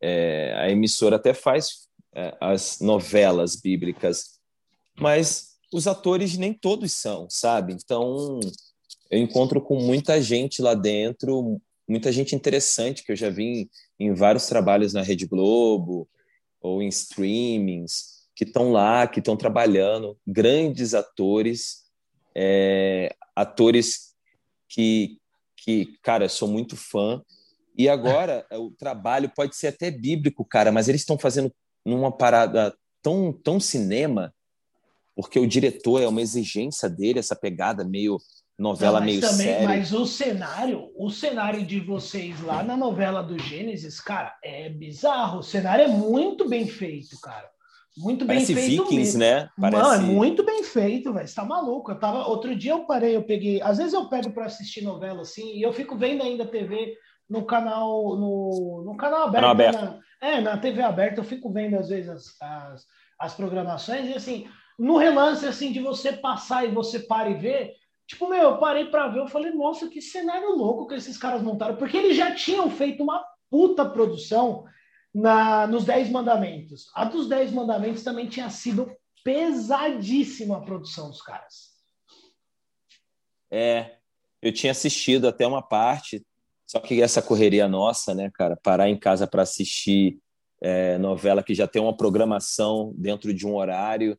É, 0.00 0.54
a 0.56 0.70
emissora 0.70 1.16
até 1.16 1.34
faz 1.34 1.88
é, 2.14 2.36
as 2.40 2.80
novelas 2.80 3.56
bíblicas, 3.56 4.38
mas 4.98 5.58
os 5.72 5.86
atores 5.86 6.36
nem 6.38 6.54
todos 6.54 6.92
são, 6.92 7.28
sabe? 7.28 7.72
Então 7.72 8.40
eu 9.10 9.18
encontro 9.18 9.60
com 9.60 9.80
muita 9.80 10.20
gente 10.22 10.62
lá 10.62 10.74
dentro, 10.74 11.60
muita 11.88 12.12
gente 12.12 12.34
interessante 12.34 13.02
que 13.02 13.12
eu 13.12 13.16
já 13.16 13.30
vi 13.30 13.70
em, 13.98 14.08
em 14.08 14.14
vários 14.14 14.46
trabalhos 14.46 14.92
na 14.92 15.02
Rede 15.02 15.26
Globo 15.26 16.08
ou 16.60 16.82
em 16.82 16.88
streamings 16.88 18.18
que 18.34 18.44
estão 18.44 18.70
lá, 18.70 19.06
que 19.08 19.18
estão 19.18 19.36
trabalhando, 19.36 20.16
grandes 20.24 20.94
atores, 20.94 21.84
é, 22.36 23.12
atores 23.34 24.14
que, 24.68 25.18
que, 25.56 25.98
cara, 26.02 26.28
sou 26.28 26.46
muito 26.46 26.76
fã. 26.76 27.20
E 27.76 27.88
agora 27.88 28.46
o 28.52 28.70
trabalho 28.70 29.32
pode 29.34 29.56
ser 29.56 29.68
até 29.68 29.90
bíblico, 29.90 30.44
cara, 30.44 30.70
mas 30.70 30.88
eles 30.88 31.00
estão 31.00 31.18
fazendo 31.18 31.52
numa 31.84 32.16
parada 32.16 32.76
tão, 33.02 33.32
tão 33.32 33.58
cinema, 33.58 34.32
porque 35.16 35.40
o 35.40 35.46
diretor 35.46 36.00
é 36.00 36.06
uma 36.06 36.22
exigência 36.22 36.88
dele, 36.88 37.18
essa 37.18 37.34
pegada 37.34 37.84
meio 37.84 38.18
novela 38.58 38.98
Não, 38.98 39.06
meio 39.06 39.20
também, 39.20 39.36
séria. 39.36 39.68
Mas 39.68 39.92
o 39.92 40.04
cenário, 40.04 40.90
o 40.96 41.10
cenário 41.10 41.64
de 41.64 41.78
vocês 41.78 42.40
lá 42.42 42.62
na 42.62 42.76
novela 42.76 43.22
do 43.22 43.38
Gênesis, 43.38 44.00
cara, 44.00 44.34
é 44.42 44.68
bizarro. 44.68 45.38
O 45.38 45.42
cenário 45.42 45.84
é 45.84 45.88
muito 45.88 46.48
bem 46.48 46.66
feito, 46.66 47.18
cara. 47.20 47.48
Muito 47.96 48.24
bem 48.24 48.36
Parece 48.36 48.54
feito. 48.54 48.84
Vikings, 48.84 49.18
mesmo. 49.18 49.20
né? 49.20 49.50
Parece... 49.60 49.82
Mano, 49.82 50.10
é 50.10 50.14
muito 50.14 50.44
bem 50.44 50.62
feito, 50.62 51.12
velho. 51.12 51.26
Você 51.26 51.34
tá 51.34 51.44
maluco. 51.44 51.90
Eu 51.90 51.98
tava... 51.98 52.26
Outro 52.26 52.54
dia 52.54 52.72
eu 52.72 52.84
parei, 52.84 53.16
eu 53.16 53.22
peguei. 53.22 53.60
Às 53.62 53.78
vezes 53.78 53.92
eu 53.92 54.08
pego 54.08 54.30
para 54.32 54.46
assistir 54.46 54.82
novela 54.82 55.22
assim, 55.22 55.56
e 55.56 55.62
eu 55.62 55.72
fico 55.72 55.96
vendo 55.96 56.22
ainda 56.22 56.46
TV 56.46 56.96
no 57.28 57.44
canal, 57.44 58.16
no, 58.16 58.82
no 58.84 58.96
canal 58.96 59.24
aberto. 59.24 59.34
Canal 59.34 59.50
aberto. 59.50 59.80
Na... 59.80 60.00
É, 60.20 60.40
na 60.40 60.58
TV 60.58 60.82
aberta, 60.82 61.20
eu 61.20 61.24
fico 61.24 61.52
vendo 61.52 61.76
às 61.76 61.88
vezes 61.88 62.08
as, 62.08 62.42
as, 62.42 62.86
as 63.20 63.34
programações, 63.34 64.08
e 64.08 64.14
assim, 64.14 64.48
no 64.76 64.96
relance 64.96 65.46
assim 65.46 65.70
de 65.70 65.80
você 65.80 66.12
passar 66.12 66.64
e 66.64 66.72
você 66.72 66.98
para 66.98 67.30
e 67.30 67.34
ver. 67.34 67.77
Tipo, 68.08 68.26
meu, 68.26 68.40
eu 68.40 68.58
parei 68.58 68.86
para 68.86 69.06
ver, 69.08 69.20
eu 69.20 69.28
falei, 69.28 69.52
nossa, 69.52 69.86
que 69.86 70.00
cenário 70.00 70.56
louco 70.56 70.86
que 70.86 70.94
esses 70.94 71.18
caras 71.18 71.42
montaram, 71.42 71.76
porque 71.76 71.94
eles 71.94 72.16
já 72.16 72.34
tinham 72.34 72.70
feito 72.70 73.02
uma 73.02 73.22
puta 73.50 73.84
produção 73.84 74.64
na, 75.14 75.66
nos 75.66 75.84
Dez 75.84 76.10
Mandamentos. 76.10 76.90
A 76.94 77.04
dos 77.04 77.28
Dez 77.28 77.52
Mandamentos 77.52 78.02
também 78.02 78.26
tinha 78.26 78.48
sido 78.48 78.90
pesadíssima 79.22 80.56
a 80.56 80.60
produção 80.62 81.10
dos 81.10 81.20
caras. 81.20 81.74
É, 83.50 83.96
eu 84.40 84.54
tinha 84.54 84.72
assistido 84.72 85.28
até 85.28 85.46
uma 85.46 85.60
parte, 85.60 86.24
só 86.66 86.80
que 86.80 87.02
essa 87.02 87.20
correria 87.20 87.68
nossa, 87.68 88.14
né, 88.14 88.30
cara, 88.32 88.56
parar 88.56 88.88
em 88.88 88.98
casa 88.98 89.26
para 89.26 89.42
assistir 89.42 90.18
é, 90.62 90.96
novela 90.96 91.42
que 91.42 91.54
já 91.54 91.66
tem 91.66 91.82
uma 91.82 91.94
programação 91.94 92.94
dentro 92.96 93.34
de 93.34 93.46
um 93.46 93.54
horário. 93.54 94.18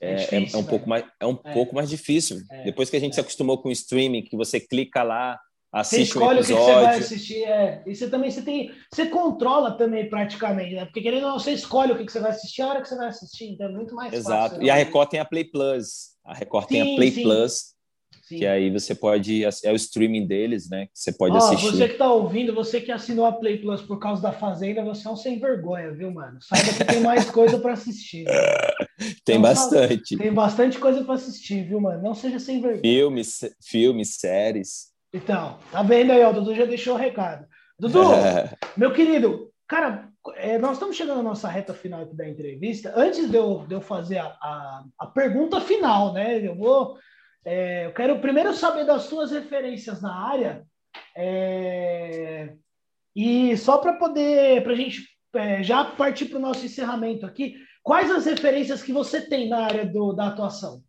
É, 0.00 0.12
é, 0.12 0.16
difícil, 0.16 0.58
é 0.58 0.62
um, 0.62 0.66
pouco 0.66 0.88
mais, 0.88 1.04
é 1.20 1.26
um 1.26 1.34
pouco 1.34 1.74
mais 1.74 1.90
difícil. 1.90 2.40
É, 2.50 2.64
Depois 2.64 2.88
que 2.88 2.96
a 2.96 3.00
gente 3.00 3.14
se 3.14 3.20
é. 3.20 3.22
acostumou 3.22 3.58
com 3.58 3.68
o 3.68 3.72
streaming, 3.72 4.22
que 4.22 4.36
você 4.36 4.60
clica 4.60 5.02
lá, 5.02 5.38
assiste 5.72 6.12
você 6.12 6.18
escolhe 6.18 6.38
um 6.38 6.42
episódio. 6.42 6.62
o 6.62 6.66
que 6.66 6.72
você 6.72 6.84
vai 6.84 6.98
assistir, 6.98 7.44
é. 7.44 7.82
E 7.86 7.94
você 7.94 8.08
também 8.08 8.30
você 8.30 8.42
tem, 8.42 8.70
você 8.92 9.06
controla 9.06 9.76
também 9.76 10.08
praticamente, 10.08 10.74
né? 10.74 10.84
Porque 10.84 11.00
querendo 11.00 11.24
ou 11.24 11.30
não, 11.30 11.38
você 11.38 11.52
escolhe 11.52 11.92
o 11.92 11.96
que 11.96 12.10
você 12.10 12.20
vai 12.20 12.30
assistir, 12.30 12.62
a 12.62 12.68
hora 12.68 12.80
que 12.80 12.88
você 12.88 12.96
vai 12.96 13.08
assistir, 13.08 13.46
então 13.46 13.66
é 13.66 13.72
muito 13.72 13.94
mais 13.94 14.12
Exato. 14.12 14.50
fácil. 14.50 14.62
E 14.62 14.66
né? 14.66 14.70
a 14.70 14.74
Record 14.76 15.08
tem 15.10 15.20
a 15.20 15.24
Play 15.24 15.44
Plus. 15.44 16.16
A 16.24 16.34
Record 16.34 16.68
sim, 16.68 16.74
tem 16.74 16.92
a 16.92 16.96
Play 16.96 17.10
sim. 17.10 17.22
Plus. 17.22 17.77
Sim. 18.28 18.36
Que 18.36 18.46
aí 18.46 18.70
você 18.70 18.94
pode. 18.94 19.42
É 19.42 19.72
o 19.72 19.76
streaming 19.76 20.26
deles, 20.26 20.68
né? 20.68 20.84
Que 20.86 20.90
você 20.92 21.10
pode 21.10 21.34
oh, 21.34 21.38
assistir. 21.38 21.70
Você 21.70 21.86
que 21.86 21.92
está 21.94 22.12
ouvindo, 22.12 22.54
você 22.54 22.78
que 22.78 22.92
assinou 22.92 23.24
a 23.24 23.32
Play 23.32 23.56
Plus 23.56 23.80
por 23.80 23.98
causa 23.98 24.20
da 24.20 24.32
Fazenda, 24.32 24.84
você 24.84 25.08
é 25.08 25.10
um 25.10 25.16
sem 25.16 25.40
vergonha, 25.40 25.90
viu, 25.92 26.12
mano? 26.12 26.38
Saiba 26.42 26.74
que 26.74 26.84
tem 26.84 27.00
mais 27.00 27.30
coisa 27.30 27.58
para 27.58 27.72
assistir. 27.72 28.26
tem 29.24 29.36
então, 29.36 29.40
bastante. 29.40 30.16
Tem 30.18 30.30
bastante 30.30 30.78
coisa 30.78 31.02
para 31.02 31.14
assistir, 31.14 31.66
viu, 31.66 31.80
mano? 31.80 32.02
Não 32.02 32.14
seja 32.14 32.38
sem 32.38 32.60
vergonha. 32.60 32.82
Filmes, 32.82 33.40
filmes 33.62 34.16
séries. 34.16 34.88
Então, 35.10 35.58
tá 35.72 35.82
vendo 35.82 36.12
aí, 36.12 36.22
ó, 36.22 36.28
o 36.28 36.34
Dudu 36.34 36.54
já 36.54 36.66
deixou 36.66 36.96
o 36.96 36.98
recado. 36.98 37.46
Dudu, 37.80 38.12
é. 38.12 38.52
meu 38.76 38.92
querido, 38.92 39.50
cara, 39.66 40.10
é, 40.36 40.58
nós 40.58 40.72
estamos 40.72 40.96
chegando 40.96 41.16
na 41.16 41.30
nossa 41.30 41.48
reta 41.48 41.72
final 41.72 42.02
aqui 42.02 42.14
da 42.14 42.28
entrevista. 42.28 42.92
Antes 42.94 43.30
de 43.30 43.36
eu, 43.38 43.64
de 43.66 43.74
eu 43.74 43.80
fazer 43.80 44.18
a, 44.18 44.26
a, 44.26 44.84
a 44.98 45.06
pergunta 45.06 45.62
final, 45.62 46.12
né? 46.12 46.46
Eu 46.46 46.54
vou. 46.54 46.98
É, 47.50 47.86
eu 47.86 47.94
quero 47.94 48.20
primeiro 48.20 48.52
saber 48.52 48.84
das 48.84 49.04
suas 49.04 49.30
referências 49.30 50.02
na 50.02 50.14
área. 50.14 50.66
É, 51.16 52.52
e 53.16 53.56
só 53.56 53.78
para 53.78 53.94
poder, 53.94 54.62
para 54.62 54.74
a 54.74 54.76
gente 54.76 55.08
é, 55.34 55.62
já 55.62 55.82
partir 55.82 56.26
para 56.26 56.36
o 56.36 56.42
nosso 56.42 56.66
encerramento 56.66 57.24
aqui, 57.24 57.56
quais 57.82 58.10
as 58.10 58.26
referências 58.26 58.82
que 58.82 58.92
você 58.92 59.22
tem 59.22 59.48
na 59.48 59.64
área 59.64 59.86
do, 59.86 60.12
da 60.12 60.26
atuação? 60.26 60.82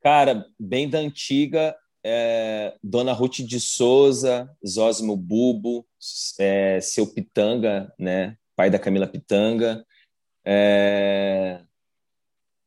Cara, 0.00 0.46
bem 0.58 0.88
da 0.88 0.98
antiga, 0.98 1.76
é, 2.02 2.74
Dona 2.82 3.12
Ruth 3.12 3.40
de 3.40 3.60
Souza, 3.60 4.50
Zósimo 4.66 5.14
Bubo, 5.14 5.86
é, 6.38 6.80
seu 6.80 7.06
Pitanga, 7.06 7.92
né, 7.98 8.38
pai 8.56 8.70
da 8.70 8.78
Camila 8.78 9.06
Pitanga, 9.06 9.84
é, 10.42 11.60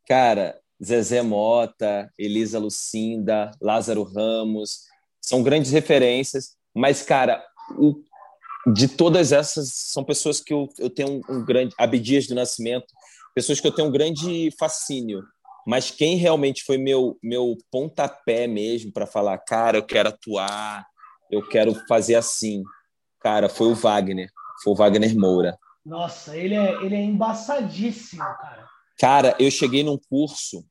cara, 0.08 0.62
Zezé 0.84 1.22
Mota, 1.22 2.12
Elisa 2.18 2.60
Lucinda, 2.60 3.52
Lázaro 3.62 4.04
Ramos, 4.04 4.82
são 5.22 5.44
grandes 5.44 5.72
referências, 5.72 6.56
mas, 6.74 7.02
cara, 7.02 7.44
o, 7.78 8.02
de 8.74 8.88
todas 8.88 9.32
essas, 9.32 9.72
são 9.74 10.04
pessoas 10.04 10.40
que 10.40 10.54
eu, 10.54 10.70
eu 10.78 10.90
tenho 10.90 11.22
um, 11.28 11.38
um 11.38 11.46
grande. 11.46 11.74
Abdias 11.78 12.28
do 12.28 12.36
Nascimento, 12.36 12.86
pessoas 13.34 13.60
que 13.60 13.68
eu 13.68 13.72
tenho 13.72 13.88
um 13.88 13.92
grande 13.92 14.50
fascínio. 14.58 15.24
Mas 15.66 15.92
quem 15.92 16.16
realmente 16.16 16.64
foi 16.64 16.78
meu, 16.78 17.18
meu 17.22 17.58
pontapé 17.70 18.48
mesmo 18.48 18.92
para 18.92 19.06
falar, 19.06 19.38
cara, 19.40 19.78
eu 19.78 19.84
quero 19.84 20.10
atuar, 20.10 20.86
eu 21.30 21.46
quero 21.46 21.76
fazer 21.88 22.16
assim, 22.16 22.64
cara, 23.20 23.50
foi 23.50 23.68
o 23.68 23.76
Wagner. 23.76 24.30
Foi 24.64 24.74
o 24.74 24.76
Wagner 24.76 25.18
Moura. 25.18 25.58
Nossa, 25.86 26.38
ele 26.38 26.56
é, 26.56 26.72
ele 26.84 26.96
é 26.96 27.04
embaçadíssimo, 27.04 28.24
cara. 28.24 28.66
Cara, 28.98 29.36
eu 29.40 29.52
cheguei 29.52 29.84
num 29.84 29.98
curso 30.10 30.66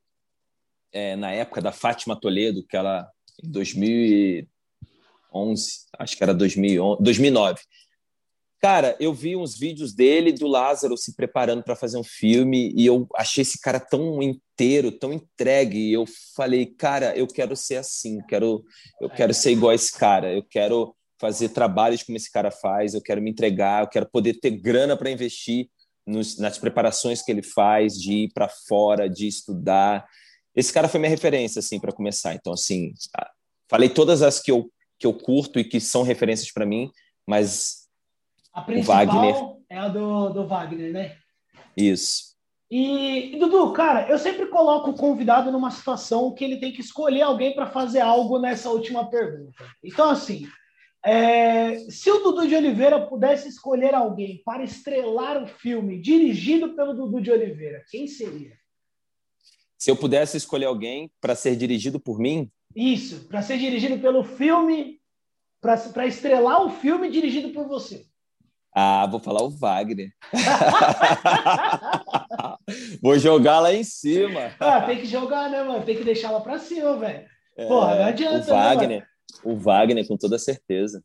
é, 0.93 1.15
na 1.15 1.31
época 1.31 1.61
da 1.61 1.71
Fátima 1.71 2.19
Toledo, 2.19 2.67
que 2.67 2.77
ela 2.77 3.09
em 3.43 3.51
2011, 3.51 4.47
acho 5.99 6.17
que 6.17 6.23
era 6.23 6.35
2011, 6.35 7.03
2009. 7.03 7.61
Cara, 8.59 8.97
eu 8.99 9.13
vi 9.13 9.37
uns 9.37 9.57
vídeos 9.57 9.95
dele 9.95 10.33
do 10.33 10.47
Lázaro 10.47 10.97
se 10.97 11.15
preparando 11.15 11.63
para 11.63 11.77
fazer 11.77 11.99
um 11.99 12.05
filme 12.05 12.73
e 12.75 12.87
eu 12.87 13.07
achei 13.15 13.43
esse 13.43 13.61
cara 13.61 13.79
tão 13.79 14.23
inteiro, 14.23 14.91
tão 14.91 15.13
entregue. 15.13 15.79
E 15.79 15.93
eu 15.93 16.05
falei, 16.35 16.67
cara, 16.67 17.17
eu 17.17 17.27
quero 17.27 17.55
ser 17.55 17.77
assim, 17.77 18.19
quero, 18.27 18.65
eu 19.01 19.11
quero 19.11 19.35
ser 19.35 19.53
igual 19.53 19.71
a 19.71 19.75
esse 19.75 19.93
cara, 19.93 20.33
eu 20.33 20.43
quero 20.43 20.97
fazer 21.21 21.51
trabalhos 21.51 22.03
como 22.03 22.17
esse 22.17 22.31
cara 22.31 22.51
faz, 22.51 22.95
eu 22.95 23.03
quero 23.03 23.21
me 23.23 23.31
entregar, 23.31 23.83
eu 23.85 23.89
quero 23.89 24.09
poder 24.11 24.35
ter 24.41 24.51
grana 24.51 24.97
para 24.97 25.11
investir 25.11 25.69
nos, 26.07 26.39
nas 26.39 26.59
preparações 26.59 27.23
que 27.23 27.31
ele 27.31 27.43
faz, 27.43 27.95
de 27.95 28.25
ir 28.25 28.33
para 28.33 28.49
fora, 28.49 29.09
de 29.09 29.27
estudar. 29.27 30.07
Esse 30.55 30.73
cara 30.73 30.89
foi 30.89 31.01
minha 31.01 31.11
referência, 31.11 31.59
assim, 31.59 31.81
para 31.81 31.93
começar. 31.93 32.35
Então, 32.35 32.53
assim, 32.53 32.93
falei 33.69 33.89
todas 33.89 34.23
as 34.23 34.41
que 34.41 34.51
eu, 34.51 34.71
que 34.99 35.07
eu 35.07 35.13
curto 35.13 35.59
e 35.59 35.65
que 35.65 35.81
são 35.81 36.03
referências 36.03 36.53
para 36.53 36.65
mim, 36.65 36.91
mas 37.27 37.89
a 38.53 38.63
principal 38.63 39.07
Wagner... 39.07 39.35
é 39.69 39.79
a 39.79 39.89
do, 39.89 40.31
do 40.31 40.47
Wagner, 40.47 40.93
né? 40.93 41.17
Isso. 41.77 42.37
E, 42.71 43.37
Dudu, 43.39 43.73
cara, 43.73 44.09
eu 44.09 44.19
sempre 44.19 44.47
coloco 44.47 44.91
o 44.91 44.97
convidado 44.97 45.53
numa 45.53 45.71
situação 45.71 46.33
que 46.33 46.43
ele 46.43 46.57
tem 46.57 46.73
que 46.73 46.81
escolher 46.81 47.23
alguém 47.23 47.55
para 47.55 47.67
fazer 47.67 48.01
algo 48.01 48.39
nessa 48.39 48.71
última 48.71 49.09
pergunta. 49.09 49.65
Então, 49.85 50.11
assim, 50.11 50.49
é, 51.07 51.79
se 51.89 52.11
o 52.11 52.19
Dudu 52.19 52.49
de 52.49 52.57
Oliveira 52.57 53.07
pudesse 53.07 53.49
escolher 53.49 53.95
alguém 53.95 54.43
para 54.45 54.65
estrelar 54.65 55.41
o 55.41 55.47
filme 55.47 56.01
dirigido 56.01 56.75
pelo 56.75 56.95
Dudu 56.95 57.21
de 57.21 57.31
Oliveira, 57.31 57.85
quem 57.89 58.09
seria? 58.09 58.59
Se 59.79 59.89
eu 59.89 59.97
pudesse 59.97 60.37
escolher 60.37 60.65
alguém 60.65 61.09
para 61.21 61.37
ser 61.37 61.55
dirigido 61.55 62.01
por 62.01 62.19
mim? 62.19 62.51
Isso, 62.75 63.29
para 63.29 63.41
ser 63.41 63.57
dirigido 63.57 64.01
pelo 64.01 64.25
filme, 64.25 65.01
para 65.61 66.09
estrelar 66.09 66.67
o 66.67 66.71
filme 66.71 67.09
dirigido 67.09 67.51
por 67.51 67.69
você. 67.69 68.05
Ah, 68.75 69.07
vou 69.07 69.21
falar 69.21 69.43
o 69.43 69.49
Wagner. 69.49 70.11
vou 73.01 73.17
jogar 73.17 73.61
lá 73.61 73.73
em 73.73 73.85
cima. 73.85 74.53
Ah, 74.59 74.83
tem 74.83 74.99
que 74.99 75.07
jogar, 75.07 75.49
né, 75.51 75.63
mano? 75.63 75.85
Tem 75.85 75.97
que 75.97 76.05
deixar 76.05 76.33
lá 76.33 76.41
para 76.41 76.59
cima, 76.59 76.99
velho. 76.99 77.27
Porra, 77.57 77.95
é, 77.95 77.99
não 78.01 78.07
adianta. 78.07 78.53
O 78.53 78.57
né, 78.57 78.63
Wagner. 78.63 79.01
Né, 79.01 79.07
o 79.45 79.57
Wagner, 79.57 80.07
com 80.07 80.17
toda 80.17 80.39
certeza. 80.39 81.03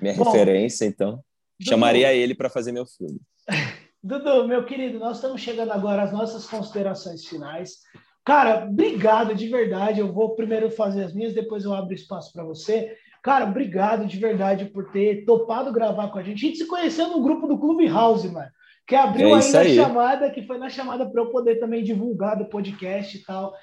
Minha 0.00 0.14
Bom, 0.14 0.24
referência, 0.24 0.84
então. 0.84 1.22
Dudu, 1.58 1.70
chamaria 1.70 2.12
ele 2.12 2.34
para 2.34 2.50
fazer 2.50 2.72
meu 2.72 2.86
filme. 2.86 3.20
Dudu, 4.02 4.46
meu 4.46 4.64
querido, 4.64 4.98
nós 4.98 5.16
estamos 5.16 5.40
chegando 5.40 5.72
agora 5.72 6.02
às 6.02 6.12
nossas 6.12 6.46
considerações 6.46 7.24
finais. 7.24 7.78
Cara, 8.24 8.66
obrigado 8.66 9.34
de 9.34 9.48
verdade. 9.48 10.00
Eu 10.00 10.12
vou 10.12 10.34
primeiro 10.34 10.70
fazer 10.70 11.04
as 11.04 11.14
minhas, 11.14 11.34
depois 11.34 11.64
eu 11.64 11.72
abro 11.72 11.94
espaço 11.94 12.32
para 12.32 12.44
você. 12.44 12.96
Cara, 13.22 13.46
obrigado 13.46 14.06
de 14.06 14.18
verdade 14.18 14.66
por 14.66 14.90
ter 14.90 15.24
topado 15.24 15.72
gravar 15.72 16.08
com 16.08 16.18
a 16.18 16.22
gente. 16.22 16.44
A 16.44 16.48
gente 16.48 16.58
se 16.58 16.66
conheceu 16.66 17.08
no 17.08 17.22
grupo 17.22 17.46
do 17.46 17.58
Clube 17.58 17.86
House, 17.86 18.24
mano. 18.30 18.50
Que 18.86 18.94
abriu 18.94 19.28
é 19.28 19.40
aí 19.40 19.52
na 19.52 19.64
chamada, 19.64 20.30
que 20.30 20.46
foi 20.46 20.58
na 20.58 20.68
chamada 20.68 21.08
para 21.08 21.22
eu 21.22 21.30
poder 21.30 21.56
também 21.56 21.82
divulgar 21.82 22.36
do 22.36 22.44
podcast 22.44 23.16
e 23.16 23.22
tal. 23.22 23.54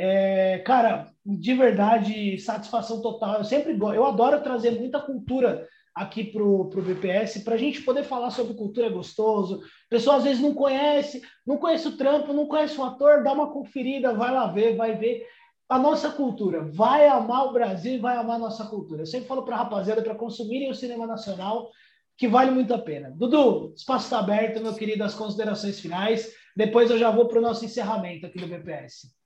É, 0.00 0.58
cara, 0.60 1.10
de 1.26 1.54
verdade, 1.54 2.38
satisfação 2.38 3.02
total. 3.02 3.38
Eu 3.38 3.44
sempre 3.44 3.76
eu 3.76 4.06
adoro 4.06 4.40
trazer 4.40 4.70
muita 4.78 5.00
cultura 5.00 5.66
aqui 5.92 6.22
pro, 6.22 6.70
pro 6.70 6.80
BPS 6.80 7.40
para 7.40 7.56
a 7.56 7.58
gente 7.58 7.82
poder 7.82 8.04
falar 8.04 8.30
sobre 8.30 8.54
cultura 8.54 8.86
é 8.86 8.90
gostoso. 8.90 9.56
O 9.56 9.88
pessoal 9.90 10.18
às 10.18 10.22
vezes 10.22 10.40
não 10.40 10.54
conhece, 10.54 11.20
não 11.44 11.56
conhece 11.56 11.88
o 11.88 11.96
trampo, 11.96 12.32
não 12.32 12.46
conhece 12.46 12.78
o 12.78 12.84
ator, 12.84 13.24
dá 13.24 13.32
uma 13.32 13.50
conferida, 13.50 14.14
vai 14.14 14.32
lá 14.32 14.46
ver, 14.46 14.76
vai 14.76 14.96
ver 14.96 15.26
a 15.68 15.80
nossa 15.80 16.12
cultura, 16.12 16.62
vai 16.62 17.08
amar 17.08 17.46
o 17.46 17.52
Brasil 17.52 17.94
e 17.94 17.98
vai 17.98 18.16
amar 18.16 18.36
a 18.36 18.38
nossa 18.38 18.66
cultura. 18.66 19.02
Eu 19.02 19.06
sempre 19.06 19.26
falo 19.26 19.42
para 19.42 19.56
a 19.56 19.58
rapaziada 19.58 20.00
para 20.00 20.14
consumirem 20.14 20.70
o 20.70 20.76
cinema 20.76 21.08
nacional, 21.08 21.72
que 22.16 22.28
vale 22.28 22.52
muito 22.52 22.72
a 22.72 22.78
pena. 22.78 23.10
Dudu, 23.10 23.74
espaço 23.76 24.04
está 24.04 24.20
aberto, 24.20 24.62
meu 24.62 24.74
querido, 24.74 25.02
as 25.02 25.16
considerações 25.16 25.80
finais. 25.80 26.32
Depois 26.56 26.88
eu 26.88 26.98
já 26.98 27.10
vou 27.10 27.26
para 27.26 27.40
o 27.40 27.42
nosso 27.42 27.64
encerramento 27.64 28.26
aqui 28.26 28.38
do 28.38 28.46
BPS. 28.46 29.17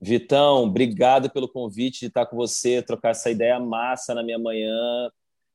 Vitão, 0.00 0.64
obrigado 0.64 1.30
pelo 1.30 1.48
convite 1.48 2.00
de 2.00 2.06
estar 2.06 2.26
com 2.26 2.36
você, 2.36 2.82
trocar 2.82 3.10
essa 3.10 3.30
ideia 3.30 3.58
massa 3.58 4.14
na 4.14 4.22
minha 4.22 4.38
manhã, 4.38 5.10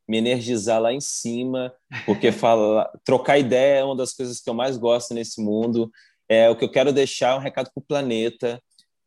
me 0.08 0.18
energizar 0.18 0.82
lá 0.82 0.92
em 0.92 1.00
cima, 1.00 1.74
porque 2.06 2.32
falar, 2.34 2.92
trocar 3.04 3.38
ideia 3.38 3.80
é 3.80 3.84
uma 3.84 3.96
das 3.96 4.14
coisas 4.14 4.42
que 4.42 4.50
eu 4.50 4.54
mais 4.54 4.78
gosto 4.78 5.14
nesse 5.14 5.42
mundo. 5.42 5.92
É 6.28 6.50
o 6.50 6.56
que 6.56 6.64
eu 6.64 6.72
quero 6.72 6.92
deixar 6.92 7.36
um 7.36 7.40
recado 7.40 7.70
para 7.74 7.82
o 7.82 7.86
planeta. 7.86 8.62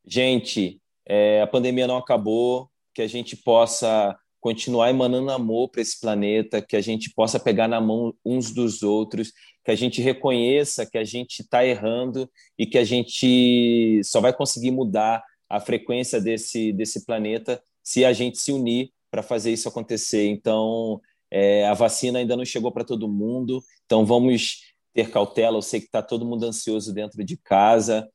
Gente, 0.06 0.80
é, 1.06 1.42
a 1.42 1.46
pandemia 1.46 1.86
não 1.86 1.96
acabou, 1.96 2.70
que 2.94 3.02
a 3.02 3.06
gente 3.06 3.36
possa 3.36 4.16
continuar 4.40 4.90
emanando 4.90 5.30
amor 5.30 5.70
para 5.70 5.80
esse 5.80 5.98
planeta, 5.98 6.60
que 6.60 6.76
a 6.76 6.80
gente 6.80 7.10
possa 7.14 7.40
pegar 7.40 7.66
na 7.66 7.80
mão 7.80 8.14
uns 8.24 8.52
dos 8.52 8.82
outros, 8.82 9.32
que 9.64 9.70
a 9.70 9.74
gente 9.74 10.02
reconheça 10.02 10.84
que 10.84 10.98
a 10.98 11.04
gente 11.04 11.40
está 11.40 11.64
errando 11.64 12.30
e 12.58 12.66
que 12.66 12.76
a 12.76 12.84
gente 12.84 14.00
só 14.04 14.20
vai 14.20 14.32
conseguir 14.32 14.70
mudar 14.70 15.24
a 15.48 15.58
frequência 15.58 16.20
desse, 16.20 16.72
desse 16.72 17.06
planeta 17.06 17.62
se 17.82 18.04
a 18.04 18.12
gente 18.12 18.38
se 18.38 18.52
unir 18.52 18.90
para 19.10 19.22
fazer 19.22 19.52
isso 19.52 19.68
acontecer. 19.68 20.26
Então, 20.26 21.00
é, 21.30 21.66
a 21.66 21.74
vacina 21.74 22.18
ainda 22.18 22.36
não 22.36 22.44
chegou 22.44 22.70
para 22.72 22.84
todo 22.84 23.08
mundo, 23.08 23.62
então 23.86 24.04
vamos 24.04 24.60
ter 24.92 25.10
cautela. 25.10 25.56
Eu 25.56 25.62
sei 25.62 25.80
que 25.80 25.86
está 25.86 26.02
todo 26.02 26.26
mundo 26.26 26.44
ansioso 26.44 26.92
dentro 26.92 27.24
de 27.24 27.36
casa 27.36 28.08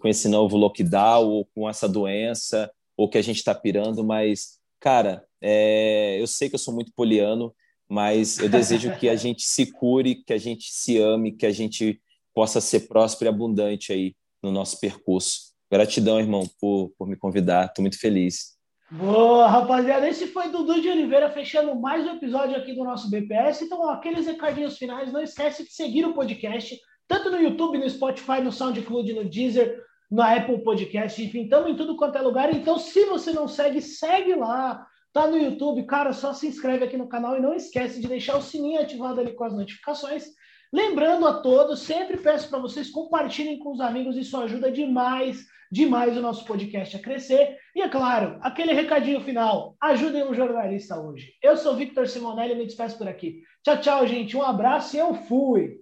com 0.00 0.08
esse 0.08 0.28
novo 0.28 0.56
lockdown 0.56 1.26
ou 1.26 1.46
com 1.54 1.68
essa 1.68 1.88
doença 1.88 2.70
ou 2.96 3.08
que 3.08 3.18
a 3.18 3.22
gente 3.22 3.38
está 3.38 3.54
pirando, 3.54 4.04
mas, 4.04 4.58
cara, 4.78 5.24
é, 5.40 6.20
eu 6.20 6.26
sei 6.26 6.50
que 6.50 6.54
eu 6.54 6.58
sou 6.58 6.74
muito 6.74 6.92
poliano, 6.94 7.54
mas 7.90 8.38
eu 8.38 8.48
desejo 8.48 8.96
que 8.96 9.08
a 9.08 9.16
gente 9.16 9.42
se 9.42 9.72
cure, 9.72 10.22
que 10.24 10.32
a 10.32 10.38
gente 10.38 10.70
se 10.70 10.96
ame, 10.96 11.32
que 11.32 11.44
a 11.44 11.50
gente 11.50 12.00
possa 12.32 12.60
ser 12.60 12.86
próspero 12.86 13.28
e 13.28 13.34
abundante 13.34 13.92
aí 13.92 14.14
no 14.40 14.52
nosso 14.52 14.78
percurso. 14.78 15.50
Gratidão, 15.68 16.20
irmão, 16.20 16.48
por, 16.60 16.92
por 16.96 17.08
me 17.08 17.16
convidar. 17.16 17.66
Estou 17.66 17.82
muito 17.82 17.98
feliz. 17.98 18.56
Boa, 18.92 19.48
rapaziada. 19.48 20.08
Esse 20.08 20.28
foi 20.28 20.50
Dudu 20.50 20.80
de 20.80 20.88
Oliveira 20.88 21.30
fechando 21.30 21.74
mais 21.74 22.06
um 22.06 22.14
episódio 22.14 22.56
aqui 22.56 22.74
do 22.74 22.84
nosso 22.84 23.10
BPS. 23.10 23.64
Então, 23.64 23.88
aqueles 23.88 24.24
recadinhos 24.24 24.78
finais, 24.78 25.12
não 25.12 25.20
esquece 25.20 25.64
de 25.64 25.72
seguir 25.72 26.04
o 26.04 26.14
podcast, 26.14 26.78
tanto 27.08 27.28
no 27.28 27.40
YouTube, 27.40 27.78
no 27.78 27.90
Spotify, 27.90 28.40
no 28.40 28.52
SoundCloud, 28.52 29.12
no 29.12 29.24
Deezer, 29.24 29.82
no 30.08 30.22
Apple 30.22 30.62
Podcast, 30.62 31.22
enfim, 31.22 31.42
estamos 31.42 31.70
em 31.70 31.76
tudo 31.76 31.96
quanto 31.96 32.18
é 32.18 32.20
lugar. 32.20 32.52
Então, 32.52 32.78
se 32.78 33.04
você 33.06 33.32
não 33.32 33.48
segue, 33.48 33.80
segue 33.80 34.34
lá. 34.34 34.86
Tá 35.12 35.26
no 35.26 35.36
YouTube, 35.36 35.84
cara, 35.86 36.12
só 36.12 36.32
se 36.32 36.46
inscreve 36.46 36.84
aqui 36.84 36.96
no 36.96 37.08
canal 37.08 37.36
e 37.36 37.40
não 37.40 37.52
esquece 37.52 38.00
de 38.00 38.06
deixar 38.06 38.36
o 38.36 38.42
sininho 38.42 38.80
ativado 38.80 39.20
ali 39.20 39.32
com 39.32 39.44
as 39.44 39.52
notificações. 39.52 40.24
Lembrando 40.72 41.26
a 41.26 41.40
todos, 41.40 41.80
sempre 41.80 42.16
peço 42.16 42.48
para 42.48 42.60
vocês 42.60 42.90
compartilhem 42.90 43.58
com 43.58 43.72
os 43.72 43.80
amigos, 43.80 44.16
isso 44.16 44.36
ajuda 44.36 44.70
demais, 44.70 45.44
demais 45.70 46.16
o 46.16 46.20
nosso 46.20 46.44
podcast 46.44 46.94
a 46.96 47.00
crescer. 47.00 47.56
E 47.74 47.82
é 47.82 47.88
claro, 47.88 48.38
aquele 48.40 48.72
recadinho 48.72 49.20
final, 49.20 49.76
ajudem 49.80 50.22
um 50.22 50.34
jornalista 50.34 51.00
hoje. 51.00 51.32
Eu 51.42 51.56
sou 51.56 51.74
Victor 51.74 52.06
Simonelli 52.06 52.52
e 52.52 52.56
me 52.56 52.66
despeço 52.66 52.96
por 52.96 53.08
aqui. 53.08 53.42
Tchau, 53.64 53.80
tchau, 53.80 54.06
gente. 54.06 54.36
Um 54.36 54.42
abraço 54.42 54.94
e 54.94 55.00
eu 55.00 55.14
fui. 55.14 55.76